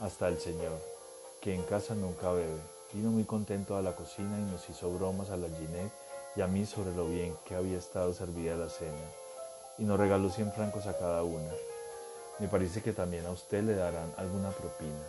hasta 0.00 0.28
el 0.28 0.38
señor, 0.38 0.93
que 1.44 1.54
en 1.54 1.62
casa 1.64 1.94
nunca 1.94 2.32
bebe. 2.32 2.58
Vino 2.94 3.10
muy 3.10 3.24
contento 3.24 3.76
a 3.76 3.82
la 3.82 3.94
cocina 3.94 4.38
y 4.38 4.50
nos 4.50 4.66
hizo 4.70 4.90
bromas 4.90 5.28
a 5.28 5.36
la 5.36 5.46
Ginette 5.48 5.92
y 6.36 6.40
a 6.40 6.46
mí 6.46 6.64
sobre 6.64 6.94
lo 6.96 7.06
bien 7.06 7.36
que 7.44 7.54
había 7.54 7.76
estado 7.76 8.14
servida 8.14 8.56
la 8.56 8.70
cena, 8.70 9.04
y 9.76 9.84
nos 9.84 10.00
regaló 10.00 10.30
100 10.30 10.52
francos 10.52 10.86
a 10.86 10.96
cada 10.96 11.22
una. 11.22 11.52
Me 12.38 12.48
parece 12.48 12.80
que 12.80 12.94
también 12.94 13.26
a 13.26 13.30
usted 13.30 13.62
le 13.62 13.74
darán 13.74 14.10
alguna 14.16 14.52
propina. 14.52 15.04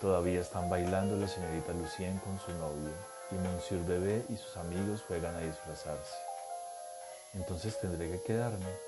Todavía 0.00 0.42
están 0.42 0.70
bailando 0.70 1.16
la 1.16 1.26
señorita 1.26 1.72
Lucien 1.72 2.18
con 2.18 2.38
su 2.38 2.52
novio, 2.52 2.92
y 3.32 3.34
Monsieur 3.34 3.84
Bebé 3.84 4.24
y 4.28 4.36
sus 4.36 4.56
amigos 4.58 5.02
juegan 5.08 5.34
a 5.34 5.40
disfrazarse. 5.40 6.14
Entonces 7.34 7.80
tendré 7.80 8.12
que 8.12 8.22
quedarme. 8.22 8.78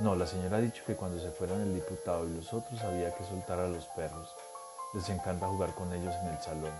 No, 0.00 0.16
la 0.16 0.26
señora 0.26 0.56
ha 0.56 0.60
dicho 0.60 0.82
que 0.84 0.96
cuando 0.96 1.22
se 1.22 1.30
fueran 1.30 1.60
el 1.60 1.74
diputado 1.76 2.28
y 2.28 2.34
los 2.34 2.52
otros 2.52 2.82
había 2.82 3.14
que 3.14 3.22
soltar 3.22 3.60
a 3.60 3.68
los 3.68 3.86
perros. 3.94 4.34
Les 4.94 5.08
encanta 5.08 5.48
jugar 5.48 5.74
con 5.74 5.92
ellos 5.92 6.14
en 6.22 6.28
el 6.28 6.40
salón. 6.40 6.72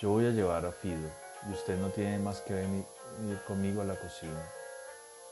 Yo 0.00 0.10
voy 0.10 0.26
a 0.26 0.30
llevar 0.30 0.66
a 0.66 0.72
Fido 0.72 1.08
y 1.48 1.52
usted 1.52 1.78
no 1.78 1.88
tiene 1.90 2.18
más 2.18 2.40
que 2.40 2.54
venir 2.54 2.84
conmigo 3.46 3.80
a 3.80 3.84
la 3.84 3.98
cocina. 3.98 4.42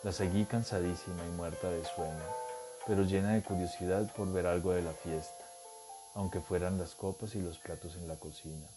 La 0.03 0.13
seguí 0.13 0.45
cansadísima 0.45 1.25
y 1.27 1.31
muerta 1.31 1.69
de 1.69 1.85
sueño, 1.85 2.25
pero 2.87 3.03
llena 3.03 3.35
de 3.35 3.43
curiosidad 3.43 4.11
por 4.15 4.33
ver 4.33 4.47
algo 4.47 4.73
de 4.73 4.83
la 4.83 4.93
fiesta, 4.93 5.45
aunque 6.15 6.41
fueran 6.41 6.79
las 6.79 6.95
copas 6.95 7.35
y 7.35 7.41
los 7.41 7.59
platos 7.59 7.97
en 7.97 8.07
la 8.07 8.17
cocina. 8.17 8.69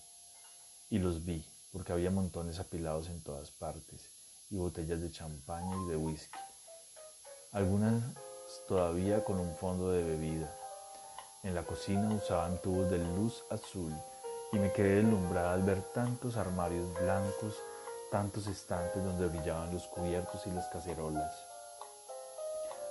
Y 0.89 0.99
los 0.99 1.23
vi, 1.23 1.45
porque 1.71 1.93
había 1.93 2.11
montones 2.11 2.59
apilados 2.59 3.09
en 3.09 3.23
todas 3.23 3.51
partes, 3.51 4.09
y 4.49 4.57
botellas 4.57 5.01
de 5.01 5.11
champaña 5.11 5.75
y 5.85 5.89
de 5.89 5.95
whisky 5.95 6.39
algunas 7.51 8.03
todavía 8.67 9.23
con 9.23 9.39
un 9.39 9.55
fondo 9.55 9.91
de 9.91 10.03
bebida. 10.03 10.55
En 11.43 11.55
la 11.55 11.63
cocina 11.63 12.13
usaban 12.13 12.57
tubos 12.61 12.89
de 12.89 12.97
luz 12.97 13.43
azul 13.49 13.93
y 14.51 14.59
me 14.59 14.71
quedé 14.71 14.95
deslumbrada 14.95 15.53
al 15.53 15.63
ver 15.63 15.81
tantos 15.93 16.37
armarios 16.37 16.93
blancos, 16.95 17.55
tantos 18.11 18.47
estantes 18.47 19.03
donde 19.03 19.27
brillaban 19.27 19.73
los 19.73 19.87
cubiertos 19.87 20.45
y 20.47 20.51
las 20.51 20.67
cacerolas. 20.67 21.33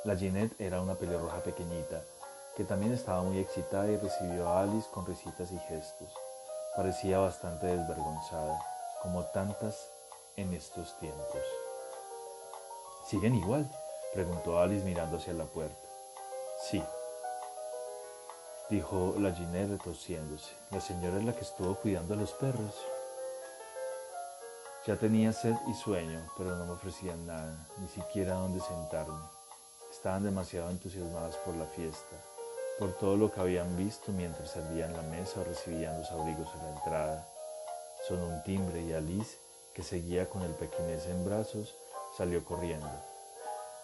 La 0.05 0.17
Ginette 0.17 0.61
era 0.61 0.81
una 0.81 0.95
pelirroja 0.95 1.39
pequeñita 1.39 2.03
que 2.57 2.65
también 2.65 2.93
estaba 2.93 3.23
muy 3.23 3.39
excitada 3.39 3.87
y 3.89 3.97
recibió 3.97 4.49
a 4.49 4.63
Alice 4.63 4.89
con 4.93 5.07
risitas 5.07 5.53
y 5.53 5.59
gestos. 5.59 6.09
Parecía 6.77 7.19
bastante 7.19 7.67
desvergonzada, 7.67 8.59
como 9.03 9.25
tantas 9.27 9.89
en 10.37 10.53
estos 10.55 10.99
tiempos. 10.99 11.43
Siguen 13.07 13.35
igual, 13.35 13.69
Preguntó 14.13 14.59
Alice 14.59 14.85
mirando 14.85 15.19
hacia 15.19 15.35
la 15.35 15.45
puerta. 15.45 15.77
Sí, 16.63 16.83
dijo 18.71 19.15
la 19.19 19.33
Ginette 19.33 19.71
retosiéndose. 19.71 20.55
La 20.71 20.81
señora 20.81 21.19
es 21.19 21.25
la 21.25 21.33
que 21.33 21.41
estuvo 21.41 21.75
cuidando 21.77 22.15
a 22.15 22.17
los 22.19 22.33
perros. 22.33 22.75
Ya 24.87 24.97
tenía 24.97 25.33
sed 25.33 25.55
y 25.71 25.75
sueño, 25.75 26.21
pero 26.37 26.57
no 26.57 26.65
me 26.67 26.73
ofrecían 26.73 27.27
nada, 27.27 27.67
ni 27.79 27.89
siquiera 27.89 28.35
dónde 28.35 28.61
sentarme. 28.61 29.21
Estaban 29.91 30.25
demasiado 30.25 30.71
entusiasmadas 30.71 31.37
por 31.37 31.55
la 31.57 31.67
fiesta, 31.67 32.17
por 32.79 32.93
todo 32.99 33.17
lo 33.17 33.33
que 33.33 33.41
habían 33.41 33.77
visto 33.77 34.13
mientras 34.13 34.51
servían 34.51 34.93
la 34.93 35.03
mesa 35.03 35.41
o 35.41 35.45
recibían 35.45 35.99
los 35.99 36.11
abrigos 36.13 36.49
a 36.55 36.63
la 36.63 36.71
entrada. 36.71 37.29
Sonó 38.07 38.27
un 38.27 38.43
timbre 38.45 38.83
y 38.83 38.93
Alice, 38.93 39.37
que 39.75 39.83
seguía 39.83 40.29
con 40.29 40.43
el 40.43 40.53
pequinés 40.53 41.07
en 41.07 41.25
brazos, 41.25 41.75
salió 42.17 42.45
corriendo. 42.45 42.89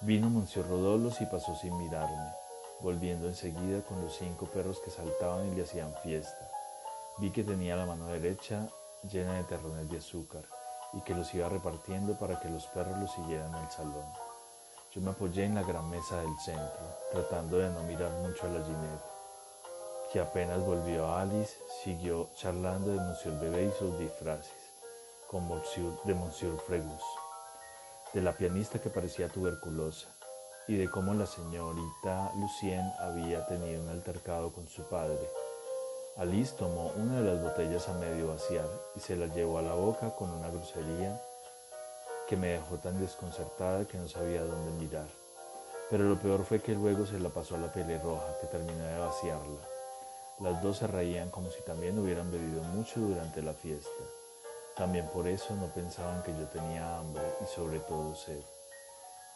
Vino 0.01 0.29
Monsieur 0.29 0.66
Rodolos 0.66 1.20
y 1.20 1.27
pasó 1.27 1.55
sin 1.57 1.77
mirarme, 1.79 2.33
volviendo 2.80 3.28
enseguida 3.28 3.82
con 3.82 4.02
los 4.02 4.16
cinco 4.16 4.46
perros 4.46 4.80
que 4.80 4.90
saltaban 4.90 5.46
y 5.48 5.54
le 5.54 5.62
hacían 5.62 5.94
fiesta. 6.02 6.50
Vi 7.18 7.30
que 7.30 7.44
tenía 7.44 7.76
la 7.76 7.87
mano 7.87 8.06
derecha 8.08 8.68
llena 9.10 9.34
de 9.34 9.44
terrones 9.44 9.90
de 9.90 9.98
azúcar 9.98 10.44
y 10.92 11.00
que 11.02 11.14
los 11.14 11.32
iba 11.34 11.48
repartiendo 11.48 12.18
para 12.18 12.38
que 12.40 12.48
los 12.48 12.66
perros 12.66 12.98
los 12.98 13.12
siguieran 13.12 13.54
al 13.54 13.70
salón. 13.70 14.06
Yo 14.92 15.00
me 15.00 15.10
apoyé 15.10 15.44
en 15.44 15.54
la 15.54 15.62
gran 15.62 15.88
mesa 15.90 16.20
del 16.20 16.37
centro, 16.44 16.87
tratando 17.10 17.58
de 17.58 17.68
no 17.70 17.82
mirar 17.82 18.12
mucho 18.22 18.46
a 18.46 18.50
la 18.50 18.64
Ginette, 18.64 19.04
que 20.12 20.20
apenas 20.20 20.64
volvió 20.64 21.06
a 21.06 21.22
Alice, 21.22 21.54
siguió 21.82 22.30
charlando 22.37 22.92
de 22.92 23.00
Monsieur 23.00 23.38
Bebé 23.40 23.64
y 23.64 23.78
sus 23.78 23.98
disfraces, 23.98 24.52
con 25.28 25.48
Monsieur, 25.48 25.92
de 26.04 26.14
Monsieur 26.14 26.56
Fregus 26.58 27.02
de 28.14 28.22
la 28.22 28.32
pianista 28.32 28.78
que 28.78 28.90
parecía 28.90 29.28
tuberculosa 29.28 30.13
y 30.66 30.77
de 30.77 30.90
cómo 30.90 31.12
la 31.14 31.27
señorita 31.27 32.33
Lucien 32.37 32.90
había 32.98 33.46
tenido 33.46 33.83
un 33.83 33.88
altercado 33.90 34.53
con 34.53 34.66
su 34.68 34.83
padre. 34.85 35.29
Alice 36.16 36.55
tomó 36.57 36.92
una 36.96 37.20
de 37.20 37.35
las 37.35 37.42
botellas 37.42 37.88
a 37.88 37.94
medio 37.94 38.29
vaciar 38.29 38.68
y 38.94 39.00
se 39.00 39.16
la 39.16 39.27
llevó 39.27 39.59
a 39.59 39.62
la 39.62 39.74
boca 39.74 40.14
con 40.14 40.31
una 40.31 40.48
grosería 40.48 41.20
que 42.29 42.37
me 42.37 42.48
dejó 42.48 42.77
tan 42.79 42.98
desconcertada 43.00 43.85
que 43.85 43.98
no 43.98 44.09
sabía 44.09 44.44
dónde 44.44 44.70
mirar. 44.85 45.07
Pero 45.90 46.05
lo 46.05 46.16
peor 46.16 46.44
fue 46.44 46.61
que 46.61 46.72
luego 46.72 47.05
se 47.05 47.18
la 47.18 47.29
pasó 47.29 47.57
a 47.57 47.59
la 47.59 47.66
roja 47.68 48.38
que 48.40 48.46
terminó 48.46 48.85
de 48.85 48.98
vaciarla. 48.98 49.61
Las 50.40 50.62
dos 50.62 50.79
se 50.79 50.87
reían 50.87 51.31
como 51.31 51.50
si 51.50 51.61
también 51.62 51.98
hubieran 51.98 52.31
bebido 52.33 52.62
mucho 52.62 53.00
durante 53.00 53.42
la 53.42 53.53
fiesta. 53.53 53.90
También 54.77 55.07
por 55.09 55.29
eso 55.29 55.55
no 55.55 55.66
pensaban 55.66 56.22
que 56.22 56.33
yo 56.33 56.46
tenía 56.48 56.98
hambre 56.98 57.22
y 57.42 57.46
sobre 57.55 57.81
todo 57.81 58.14
sed. 58.14 58.40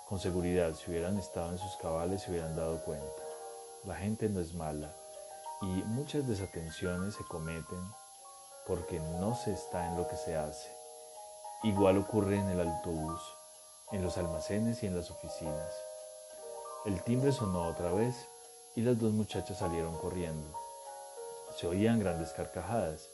Con 0.09 0.19
seguridad, 0.19 0.73
si 0.75 0.91
hubieran 0.91 1.19
estado 1.19 1.51
en 1.51 1.59
sus 1.59 1.77
cabales 1.77 2.23
se 2.23 2.31
hubieran 2.31 2.57
dado 2.57 2.83
cuenta. 2.83 3.23
La 3.85 3.95
gente 3.95 4.31
no 4.31 4.41
es 4.41 4.55
mala 4.55 4.91
y 5.61 5.67
muchas 5.67 6.27
desatenciones 6.27 7.15
se 7.15 7.25
cometen 7.25 7.79
porque 8.67 9.01
no 9.01 9.35
se 9.35 9.53
está 9.53 9.87
en 9.87 9.99
lo 9.99 10.09
que 10.09 10.17
se 10.17 10.35
hace. 10.35 10.71
Igual 11.63 11.99
ocurre 11.99 12.39
en 12.39 12.49
el 12.49 12.59
autobús, 12.59 13.21
en 13.93 14.03
los 14.03 14.17
almacenes 14.17 14.83
y 14.83 14.87
en 14.87 14.97
las 14.97 15.11
oficinas. 15.11 15.75
El 16.87 17.03
timbre 17.03 17.31
sonó 17.31 17.69
otra 17.69 17.93
vez 17.93 18.15
y 18.77 18.81
las 18.81 18.99
dos 18.99 19.13
muchachas 19.13 19.59
salieron 19.59 19.95
corriendo. 19.99 20.59
Se 21.55 21.67
oían 21.67 22.01
grandes 22.01 22.31
carcajadas 22.31 23.11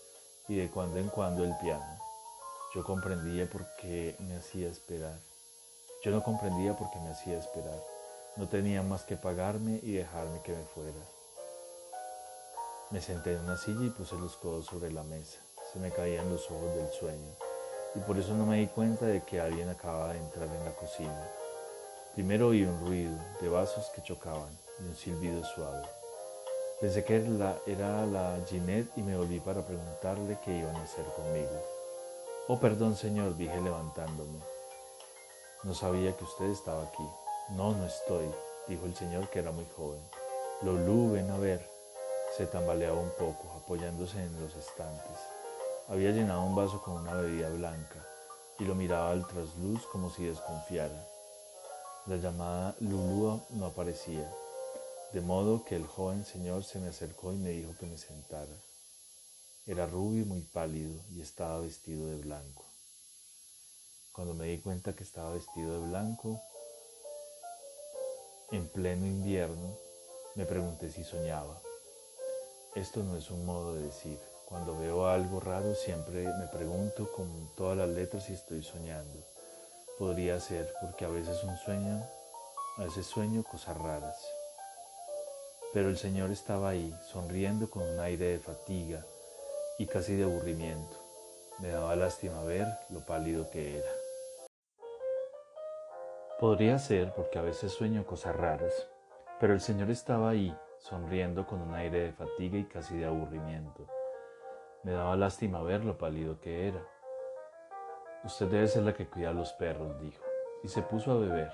y 0.46 0.54
de 0.54 0.70
cuando 0.70 0.98
en 0.98 1.08
cuando 1.08 1.42
el 1.42 1.56
piano. 1.58 1.98
Yo 2.72 2.84
comprendía 2.84 3.50
por 3.50 3.66
qué 3.80 4.14
me 4.20 4.36
hacía 4.36 4.68
esperar. 4.68 5.33
Yo 6.04 6.10
no 6.10 6.22
comprendía 6.22 6.76
por 6.76 6.90
qué 6.90 6.98
me 7.00 7.12
hacía 7.12 7.38
esperar. 7.38 7.82
No 8.36 8.46
tenía 8.46 8.82
más 8.82 9.04
que 9.04 9.16
pagarme 9.16 9.80
y 9.82 9.92
dejarme 9.92 10.42
que 10.42 10.52
me 10.52 10.62
fuera. 10.64 11.00
Me 12.90 13.00
senté 13.00 13.32
en 13.32 13.40
una 13.40 13.56
silla 13.56 13.86
y 13.86 13.88
puse 13.88 14.14
los 14.16 14.36
codos 14.36 14.66
sobre 14.66 14.92
la 14.92 15.02
mesa. 15.02 15.38
Se 15.72 15.78
me 15.78 15.90
caían 15.90 16.28
los 16.28 16.50
ojos 16.50 16.74
del 16.74 16.90
sueño 16.90 17.32
y 17.94 18.00
por 18.00 18.18
eso 18.18 18.34
no 18.34 18.44
me 18.44 18.58
di 18.58 18.66
cuenta 18.66 19.06
de 19.06 19.22
que 19.22 19.40
alguien 19.40 19.70
acababa 19.70 20.12
de 20.12 20.18
entrar 20.18 20.46
en 20.46 20.64
la 20.66 20.72
cocina. 20.72 21.26
Primero 22.12 22.48
oí 22.48 22.64
un 22.64 22.86
ruido 22.86 23.16
de 23.40 23.48
vasos 23.48 23.90
que 23.94 24.02
chocaban 24.02 24.54
y 24.80 24.82
un 24.82 24.96
silbido 24.96 25.42
suave. 25.42 25.88
Pensé 26.82 27.02
que 27.02 27.16
era 27.66 28.04
la 28.04 28.36
Ginette 28.46 28.92
y 28.98 29.02
me 29.02 29.16
volví 29.16 29.40
para 29.40 29.64
preguntarle 29.64 30.36
qué 30.44 30.54
iban 30.54 30.76
a 30.76 30.82
hacer 30.82 31.06
conmigo. 31.16 31.64
Oh, 32.48 32.60
perdón, 32.60 32.94
señor, 32.94 33.38
dije 33.38 33.58
levantándome. 33.58 34.53
No 35.64 35.72
sabía 35.74 36.14
que 36.14 36.24
usted 36.24 36.50
estaba 36.50 36.82
aquí. 36.82 37.08
No, 37.50 37.72
no 37.72 37.86
estoy, 37.86 38.26
dijo 38.68 38.84
el 38.84 38.94
señor 38.94 39.30
que 39.30 39.38
era 39.38 39.50
muy 39.50 39.66
joven. 39.74 40.02
Lulú, 40.60 41.12
ven 41.12 41.30
a 41.30 41.38
ver. 41.38 41.66
Se 42.36 42.46
tambaleaba 42.46 43.00
un 43.00 43.10
poco, 43.18 43.50
apoyándose 43.56 44.22
en 44.22 44.38
los 44.40 44.54
estantes. 44.56 45.18
Había 45.88 46.10
llenado 46.10 46.42
un 46.42 46.54
vaso 46.54 46.82
con 46.82 47.00
una 47.00 47.14
bebida 47.14 47.48
blanca 47.48 48.06
y 48.58 48.64
lo 48.64 48.74
miraba 48.74 49.10
al 49.10 49.26
trasluz 49.26 49.86
como 49.86 50.10
si 50.10 50.24
desconfiara. 50.24 51.08
La 52.06 52.16
llamada 52.16 52.76
Lulú 52.80 53.40
no 53.50 53.64
aparecía, 53.64 54.30
de 55.14 55.22
modo 55.22 55.64
que 55.64 55.76
el 55.76 55.86
joven 55.86 56.26
señor 56.26 56.64
se 56.64 56.78
me 56.78 56.88
acercó 56.88 57.32
y 57.32 57.36
me 57.36 57.50
dijo 57.50 57.74
que 57.80 57.86
me 57.86 57.96
sentara. 57.96 58.52
Era 59.66 59.86
rubio 59.86 60.24
y 60.24 60.26
muy 60.26 60.42
pálido 60.42 61.00
y 61.10 61.22
estaba 61.22 61.60
vestido 61.60 62.06
de 62.06 62.16
blanco. 62.16 62.73
Cuando 64.14 64.32
me 64.32 64.46
di 64.46 64.60
cuenta 64.60 64.94
que 64.94 65.02
estaba 65.02 65.32
vestido 65.32 65.72
de 65.72 65.88
blanco, 65.88 66.40
en 68.52 68.68
pleno 68.68 69.06
invierno, 69.06 69.76
me 70.36 70.46
pregunté 70.46 70.88
si 70.88 71.02
soñaba. 71.02 71.60
Esto 72.76 73.02
no 73.02 73.16
es 73.16 73.28
un 73.32 73.44
modo 73.44 73.74
de 73.74 73.82
decir. 73.82 74.20
Cuando 74.46 74.78
veo 74.78 75.08
algo 75.08 75.40
raro 75.40 75.74
siempre 75.74 76.28
me 76.38 76.46
pregunto 76.46 77.10
con 77.10 77.50
todas 77.56 77.76
las 77.76 77.88
letras 77.88 78.26
si 78.26 78.34
estoy 78.34 78.62
soñando. 78.62 79.18
Podría 79.98 80.38
ser 80.38 80.72
porque 80.80 81.06
a 81.06 81.08
veces 81.08 81.42
un 81.42 81.56
sueño, 81.56 82.06
a 82.76 82.84
veces 82.84 83.06
sueño 83.06 83.42
cosas 83.42 83.76
raras. 83.76 84.24
Pero 85.72 85.88
el 85.88 85.98
Señor 85.98 86.30
estaba 86.30 86.68
ahí, 86.68 86.96
sonriendo 87.10 87.68
con 87.68 87.82
un 87.82 87.98
aire 87.98 88.26
de 88.26 88.38
fatiga 88.38 89.04
y 89.76 89.86
casi 89.86 90.14
de 90.14 90.22
aburrimiento. 90.22 91.00
Me 91.58 91.70
daba 91.70 91.96
lástima 91.96 92.44
ver 92.44 92.68
lo 92.90 93.04
pálido 93.04 93.50
que 93.50 93.78
era. 93.78 94.03
Podría 96.44 96.78
ser 96.78 97.14
porque 97.14 97.38
a 97.38 97.42
veces 97.42 97.72
sueño 97.72 98.04
cosas 98.04 98.36
raras, 98.36 98.86
pero 99.40 99.54
el 99.54 99.60
Señor 99.60 99.88
estaba 99.88 100.28
ahí, 100.28 100.54
sonriendo 100.76 101.46
con 101.46 101.62
un 101.62 101.74
aire 101.74 102.00
de 102.00 102.12
fatiga 102.12 102.58
y 102.58 102.66
casi 102.66 102.98
de 102.98 103.06
aburrimiento. 103.06 103.86
Me 104.82 104.92
daba 104.92 105.16
lástima 105.16 105.62
ver 105.62 105.86
lo 105.86 105.96
pálido 105.96 106.38
que 106.40 106.68
era. 106.68 106.86
Usted 108.24 108.48
debe 108.48 108.66
ser 108.66 108.82
la 108.82 108.92
que 108.92 109.08
cuida 109.08 109.30
a 109.30 109.32
los 109.32 109.54
perros, 109.54 109.98
dijo, 110.02 110.22
y 110.62 110.68
se 110.68 110.82
puso 110.82 111.12
a 111.12 111.16
beber. 111.16 111.50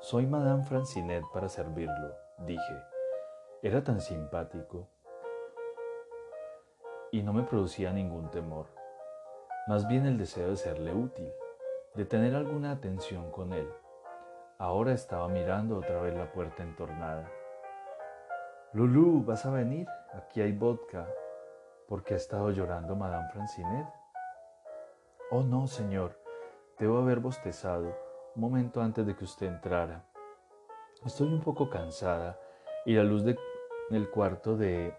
Soy 0.00 0.26
Madame 0.26 0.62
Francinet 0.62 1.24
para 1.32 1.48
servirlo, 1.48 2.14
dije. 2.40 2.82
Era 3.62 3.82
tan 3.82 4.02
simpático 4.02 4.88
y 7.12 7.22
no 7.22 7.32
me 7.32 7.44
producía 7.44 7.94
ningún 7.94 8.28
temor, 8.28 8.66
más 9.68 9.88
bien 9.88 10.04
el 10.04 10.18
deseo 10.18 10.50
de 10.50 10.56
serle 10.56 10.92
útil, 10.92 11.32
de 11.94 12.04
tener 12.04 12.34
alguna 12.34 12.72
atención 12.72 13.30
con 13.30 13.52
él. 13.52 13.68
Ahora 14.58 14.92
estaba 14.92 15.28
mirando 15.28 15.78
otra 15.78 16.00
vez 16.00 16.14
la 16.14 16.30
puerta 16.32 16.62
entornada. 16.62 17.30
Lulú, 18.72 19.24
¿vas 19.24 19.46
a 19.46 19.50
venir? 19.50 19.88
Aquí 20.14 20.40
hay 20.40 20.52
vodka. 20.52 21.08
¿Por 21.88 22.04
qué 22.04 22.14
ha 22.14 22.18
estado 22.18 22.50
llorando 22.50 22.94
Madame 22.94 23.28
Francinet? 23.32 23.86
Oh, 25.30 25.42
no, 25.42 25.66
señor. 25.66 26.18
Debo 26.78 26.98
haber 26.98 27.20
bostezado 27.20 27.96
un 28.34 28.42
momento 28.42 28.80
antes 28.80 29.06
de 29.06 29.16
que 29.16 29.24
usted 29.24 29.46
entrara. 29.46 30.04
Estoy 31.04 31.28
un 31.28 31.40
poco 31.40 31.68
cansada 31.68 32.38
y 32.84 32.94
la 32.94 33.02
luz 33.02 33.24
de 33.24 33.36
en 33.90 33.96
el 33.96 34.08
cuarto 34.08 34.56
de... 34.56 34.94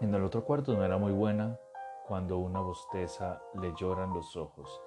En 0.00 0.14
el 0.14 0.22
otro 0.22 0.44
cuarto 0.44 0.74
no 0.74 0.84
era 0.84 0.96
muy 0.96 1.12
buena 1.12 1.58
cuando 2.06 2.38
una 2.38 2.60
bosteza 2.60 3.42
le 3.54 3.74
lloran 3.74 4.14
los 4.14 4.36
ojos, 4.36 4.80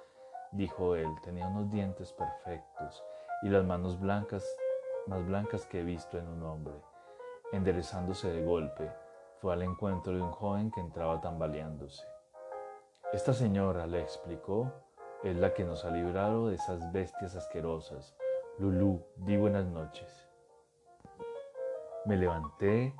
dijo 0.52 0.94
él. 0.94 1.08
Tenía 1.22 1.46
unos 1.46 1.70
dientes 1.70 2.12
perfectos 2.12 3.04
y 3.42 3.48
las 3.48 3.64
manos 3.64 4.00
blancas, 4.00 4.44
más 5.06 5.24
blancas 5.26 5.66
que 5.66 5.80
he 5.80 5.84
visto 5.84 6.18
en 6.18 6.28
un 6.28 6.42
hombre. 6.42 6.74
Enderezándose 7.52 8.30
de 8.30 8.44
golpe, 8.44 8.90
fue 9.40 9.52
al 9.52 9.62
encuentro 9.62 10.12
de 10.12 10.20
un 10.20 10.32
joven 10.32 10.70
que 10.70 10.80
entraba 10.80 11.20
tambaleándose. 11.20 12.04
Esta 13.12 13.32
señora, 13.32 13.86
le 13.86 14.02
explicó, 14.02 14.70
es 15.22 15.36
la 15.36 15.54
que 15.54 15.64
nos 15.64 15.84
ha 15.84 15.90
librado 15.90 16.48
de 16.48 16.56
esas 16.56 16.92
bestias 16.92 17.36
asquerosas. 17.36 18.16
Lulú, 18.58 19.06
di 19.16 19.36
buenas 19.36 19.64
noches. 19.64 20.28
Me 22.04 22.16
levanté 22.16 22.94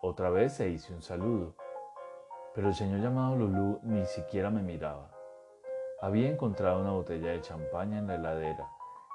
otra 0.00 0.30
vez 0.30 0.58
e 0.60 0.70
hice 0.70 0.92
un 0.92 1.02
saludo, 1.02 1.54
pero 2.54 2.68
el 2.68 2.74
señor 2.74 3.00
llamado 3.00 3.36
Lulú 3.36 3.78
ni 3.82 4.04
siquiera 4.06 4.50
me 4.50 4.62
miraba. 4.62 5.11
Había 6.02 6.30
encontrado 6.30 6.80
una 6.80 6.90
botella 6.90 7.30
de 7.30 7.40
champaña 7.42 8.00
en 8.00 8.08
la 8.08 8.16
heladera 8.16 8.68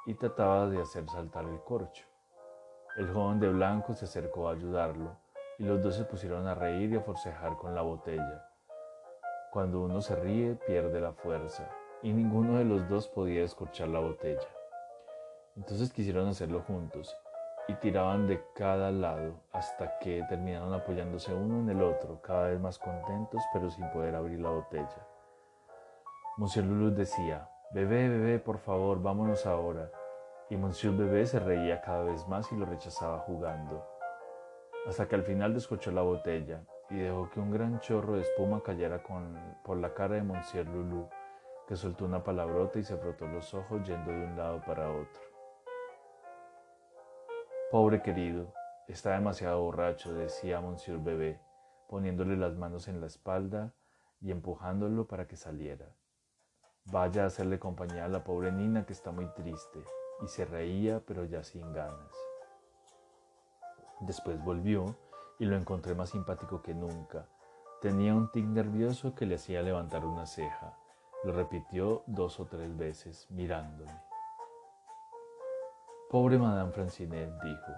y 0.06 0.14
trataba 0.14 0.70
de 0.70 0.82
hacer 0.82 1.06
saltar 1.10 1.44
el 1.44 1.60
corcho. 1.60 2.06
El 2.96 3.12
joven 3.12 3.42
de 3.42 3.50
blanco 3.50 3.94
se 3.94 4.06
acercó 4.06 4.48
a 4.48 4.54
ayudarlo 4.54 5.18
y 5.60 5.66
los 5.66 5.84
dos 5.84 5.96
se 5.96 6.06
pusieron 6.06 6.48
a 6.48 6.56
reír 6.56 6.94
y 6.94 6.96
a 6.96 7.02
forcejar 7.02 7.58
con 7.58 7.76
la 7.76 7.82
botella. 7.82 8.50
Cuando 9.52 9.82
uno 9.82 10.00
se 10.00 10.16
ríe 10.16 10.56
pierde 10.66 11.02
la 11.02 11.12
fuerza 11.12 11.70
y 12.04 12.14
ninguno 12.14 12.58
de 12.58 12.64
los 12.64 12.88
dos 12.88 13.10
podía 13.10 13.44
escorchar 13.44 13.90
la 13.90 14.00
botella. 14.00 14.48
Entonces 15.58 15.92
quisieron 15.92 16.30
hacerlo 16.30 16.62
juntos 16.62 17.14
y 17.68 17.74
tiraban 17.74 18.28
de 18.28 18.42
cada 18.56 18.92
lado 18.92 19.34
hasta 19.52 20.00
que 20.00 20.24
terminaron 20.30 20.74
apoyándose 20.74 21.34
uno 21.34 21.60
en 21.60 21.70
el 21.70 21.84
otro, 21.84 22.22
cada 22.22 22.48
vez 22.48 22.62
más 22.62 22.80
contentos 22.80 23.44
pero 23.52 23.70
sin 23.70 23.92
poder 23.92 24.16
abrir 24.16 24.40
la 24.40 24.52
botella. 24.52 25.06
Monsieur 26.38 26.64
Lulú 26.68 26.92
decía, 26.92 27.50
Bebé, 27.72 28.10
bebé, 28.10 28.38
por 28.38 28.60
favor, 28.60 29.02
vámonos 29.02 29.48
ahora. 29.48 29.90
Y 30.52 30.56
Monsieur 30.56 30.96
Bebé 30.96 31.26
se 31.26 31.40
reía 31.40 31.82
cada 31.82 32.04
vez 32.04 32.28
más 32.28 32.52
y 32.52 32.56
lo 32.56 32.68
rechazaba 32.68 33.18
jugando, 33.22 33.84
hasta 34.86 35.08
que 35.08 35.16
al 35.16 35.24
final 35.24 35.56
descochó 35.56 35.90
la 35.90 36.04
botella 36.04 36.62
y 36.92 37.00
dejó 37.00 37.28
que 37.32 37.40
un 37.40 37.50
gran 37.50 37.80
chorro 37.80 38.14
de 38.14 38.22
espuma 38.22 38.62
cayera 38.62 39.02
por 39.64 39.78
la 39.78 39.96
cara 39.96 40.14
de 40.14 40.22
Monsieur 40.22 40.68
Lulú, 40.68 41.10
que 41.68 41.76
soltó 41.76 42.06
una 42.06 42.24
palabrota 42.24 42.78
y 42.78 42.84
se 42.84 42.98
frotó 42.98 43.26
los 43.26 43.56
ojos 43.56 43.82
yendo 43.88 44.12
de 44.12 44.26
un 44.26 44.38
lado 44.38 44.62
para 44.64 44.92
otro. 44.92 45.22
Pobre 47.72 48.04
querido, 48.04 48.54
está 48.88 49.14
demasiado 49.14 49.60
borracho, 49.64 50.14
decía 50.14 50.62
Monsieur 50.62 51.00
Bebé, 51.00 51.42
poniéndole 51.90 52.38
las 52.38 52.56
manos 52.56 52.88
en 52.88 53.02
la 53.02 53.08
espalda 53.08 53.74
y 54.22 54.30
empujándolo 54.30 55.08
para 55.08 55.28
que 55.28 55.36
saliera. 55.36 55.88
Vaya 56.90 57.24
a 57.24 57.28
hacerle 57.28 57.60
compañía 57.60 58.06
a 58.06 58.08
la 58.08 58.24
pobre 58.24 58.52
Nina 58.52 58.86
que 58.86 58.94
está 58.94 59.12
muy 59.12 59.28
triste, 59.34 59.84
y 60.24 60.28
se 60.28 60.46
reía 60.46 61.02
pero 61.06 61.26
ya 61.26 61.44
sin 61.44 61.74
ganas. 61.74 62.16
Después 64.00 64.42
volvió 64.44 64.96
y 65.40 65.46
lo 65.46 65.58
encontré 65.58 65.96
más 65.96 66.12
simpático 66.12 66.62
que 66.62 66.74
nunca. 66.74 67.26
Tenía 67.82 68.16
un 68.16 68.32
tic 68.32 68.46
nervioso 68.46 69.14
que 69.16 69.26
le 69.26 69.36
hacía 69.36 69.62
levantar 69.62 70.06
una 70.06 70.26
ceja. 70.26 70.78
Lo 71.24 71.34
repitió 71.34 72.04
dos 72.08 72.40
o 72.40 72.46
tres 72.46 72.76
veces, 72.78 73.28
mirándome. 73.32 73.92
Pobre 76.10 76.38
Madame 76.38 76.72
Francinet, 76.72 77.30
dijo, 77.44 77.72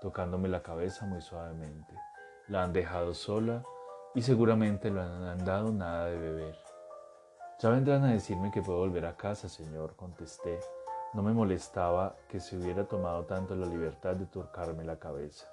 tocándome 0.00 0.48
la 0.48 0.62
cabeza 0.62 1.04
muy 1.06 1.20
suavemente. 1.20 1.94
La 2.46 2.62
han 2.62 2.72
dejado 2.72 3.12
sola 3.12 3.64
y 4.14 4.22
seguramente 4.22 4.90
le 4.90 5.00
han 5.00 5.44
dado 5.44 5.72
nada 5.72 6.06
de 6.06 6.18
beber. 6.18 6.71
Ya 7.60 7.70
vendrán 7.70 8.04
a 8.04 8.12
decirme 8.12 8.50
que 8.50 8.62
puedo 8.62 8.78
volver 8.78 9.06
a 9.06 9.16
casa, 9.16 9.48
señor, 9.48 9.94
contesté. 9.96 10.58
No 11.14 11.22
me 11.22 11.32
molestaba 11.32 12.16
que 12.28 12.40
se 12.40 12.56
hubiera 12.56 12.84
tomado 12.88 13.24
tanto 13.24 13.54
la 13.54 13.66
libertad 13.66 14.16
de 14.16 14.26
tocarme 14.26 14.84
la 14.84 14.98
cabeza. 14.98 15.46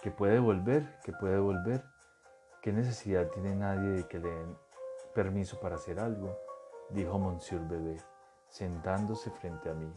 ¿Que 0.00 0.10
puede 0.10 0.38
volver? 0.38 0.98
¿Que 1.04 1.12
puede 1.12 1.38
volver? 1.38 1.84
¿Qué 2.62 2.72
necesidad 2.72 3.28
tiene 3.28 3.54
nadie 3.54 3.88
de 3.90 4.08
que 4.08 4.18
le 4.18 4.28
den 4.28 4.56
permiso 5.14 5.60
para 5.60 5.76
hacer 5.76 6.00
algo? 6.00 6.36
dijo 6.90 7.18
Monsieur 7.18 7.60
Bebé, 7.66 8.00
sentándose 8.48 9.30
frente 9.30 9.68
a 9.68 9.74
mí. 9.74 9.92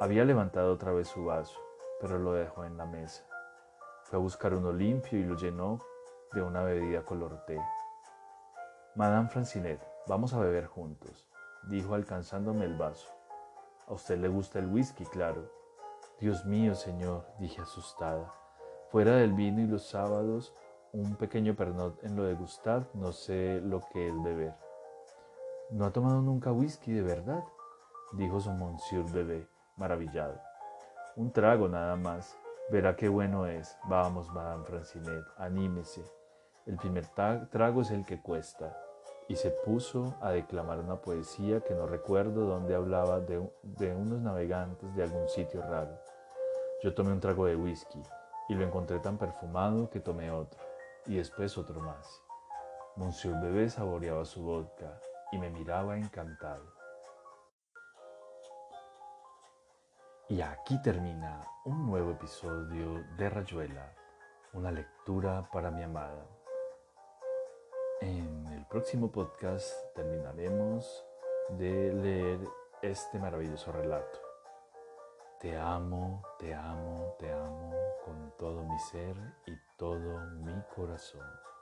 Había 0.00 0.24
levantado 0.24 0.72
otra 0.72 0.92
vez 0.92 1.08
su 1.08 1.24
vaso, 1.24 1.58
pero 2.00 2.18
lo 2.18 2.32
dejó 2.32 2.64
en 2.64 2.76
la 2.76 2.86
mesa. 2.86 3.24
Fue 4.02 4.18
a 4.18 4.22
buscar 4.22 4.52
uno 4.52 4.72
limpio 4.72 5.18
y 5.18 5.22
lo 5.22 5.36
llenó 5.36 5.78
de 6.32 6.42
una 6.42 6.62
bebida 6.62 7.02
color 7.02 7.44
té. 7.46 7.60
Madame 8.96 9.28
Francinet, 9.28 9.80
vamos 10.06 10.34
a 10.34 10.38
beber 10.38 10.66
juntos, 10.66 11.26
dijo 11.64 11.94
alcanzándome 11.94 12.64
el 12.64 12.76
vaso. 12.76 13.08
A 13.88 13.92
usted 13.94 14.18
le 14.18 14.28
gusta 14.28 14.60
el 14.60 14.68
whisky, 14.68 15.04
claro. 15.04 15.50
Dios 16.20 16.44
mío, 16.44 16.76
señor, 16.76 17.26
dije 17.40 17.60
asustada. 17.60 18.32
Fuera 18.90 19.16
del 19.16 19.32
vino 19.32 19.60
y 19.60 19.66
los 19.66 19.82
sábados, 19.88 20.54
un 20.92 21.16
pequeño 21.16 21.56
pernot 21.56 22.04
en 22.04 22.14
lo 22.14 22.22
de 22.22 22.34
Gustave, 22.34 22.86
no 22.94 23.10
sé 23.10 23.60
lo 23.64 23.80
que 23.92 24.06
es 24.06 24.22
beber. 24.22 24.54
¿No 25.70 25.86
ha 25.86 25.92
tomado 25.92 26.22
nunca 26.22 26.52
whisky 26.52 26.92
de 26.92 27.02
verdad? 27.02 27.42
dijo 28.12 28.38
su 28.38 28.52
monsieur 28.52 29.10
bebé 29.10 29.48
maravillado. 29.76 30.40
Un 31.16 31.32
trago 31.32 31.68
nada 31.68 31.96
más. 31.96 32.38
Verá 32.70 32.94
qué 32.94 33.08
bueno 33.08 33.46
es. 33.46 33.76
Vamos, 33.88 34.32
Madame 34.32 34.64
Francinet, 34.64 35.24
anímese. 35.36 36.04
El 36.64 36.76
primer 36.76 37.06
trago 37.08 37.82
es 37.82 37.90
el 37.90 38.06
que 38.06 38.22
cuesta. 38.22 38.83
Y 39.28 39.36
se 39.36 39.50
puso 39.50 40.14
a 40.20 40.30
declamar 40.30 40.78
una 40.78 41.00
poesía 41.00 41.60
que 41.60 41.74
no 41.74 41.86
recuerdo 41.86 42.46
donde 42.46 42.74
hablaba 42.74 43.20
de, 43.20 43.38
unos 43.38 44.20
navegantes 44.20 44.94
de 44.94 45.02
algún 45.02 45.28
sitio 45.28 45.62
raro. 45.62 45.98
Yo 46.82 46.94
tomé 46.94 47.12
un 47.12 47.20
trago 47.20 47.46
de 47.46 47.56
whisky 47.56 48.02
y 48.48 48.54
lo 48.54 48.64
encontré 48.64 48.98
tan 48.98 49.16
perfumado 49.16 49.88
que 49.88 50.00
tomé 50.00 50.30
otro 50.30 50.60
y 51.06 51.16
después 51.16 51.56
otro 51.56 51.80
más. 51.80 52.22
Monsieur 52.96 53.40
Bebé 53.40 53.70
saboreaba 53.70 54.24
su 54.24 54.42
vodka 54.42 55.00
y 55.32 55.38
me 55.38 55.50
miraba 55.50 55.96
encantado. 55.96 56.74
Y 60.28 60.40
aquí 60.40 60.80
termina 60.80 61.40
un 61.64 61.86
nuevo 61.86 62.12
episodio 62.12 63.04
de 63.16 63.28
Rayuela, 63.28 63.94
una 64.54 64.70
lectura 64.70 65.48
para 65.52 65.70
mi 65.70 65.82
amada. 65.82 66.24
En 68.00 68.46
el 68.48 68.66
próximo 68.66 69.10
podcast 69.10 69.72
terminaremos 69.94 71.04
de 71.50 71.92
leer 71.92 72.38
este 72.82 73.18
maravilloso 73.18 73.72
relato. 73.72 74.18
Te 75.40 75.56
amo, 75.56 76.22
te 76.38 76.54
amo, 76.54 77.14
te 77.18 77.30
amo 77.32 77.72
con 78.04 78.32
todo 78.38 78.64
mi 78.64 78.78
ser 78.78 79.16
y 79.46 79.52
todo 79.76 80.18
mi 80.42 80.54
corazón. 80.74 81.53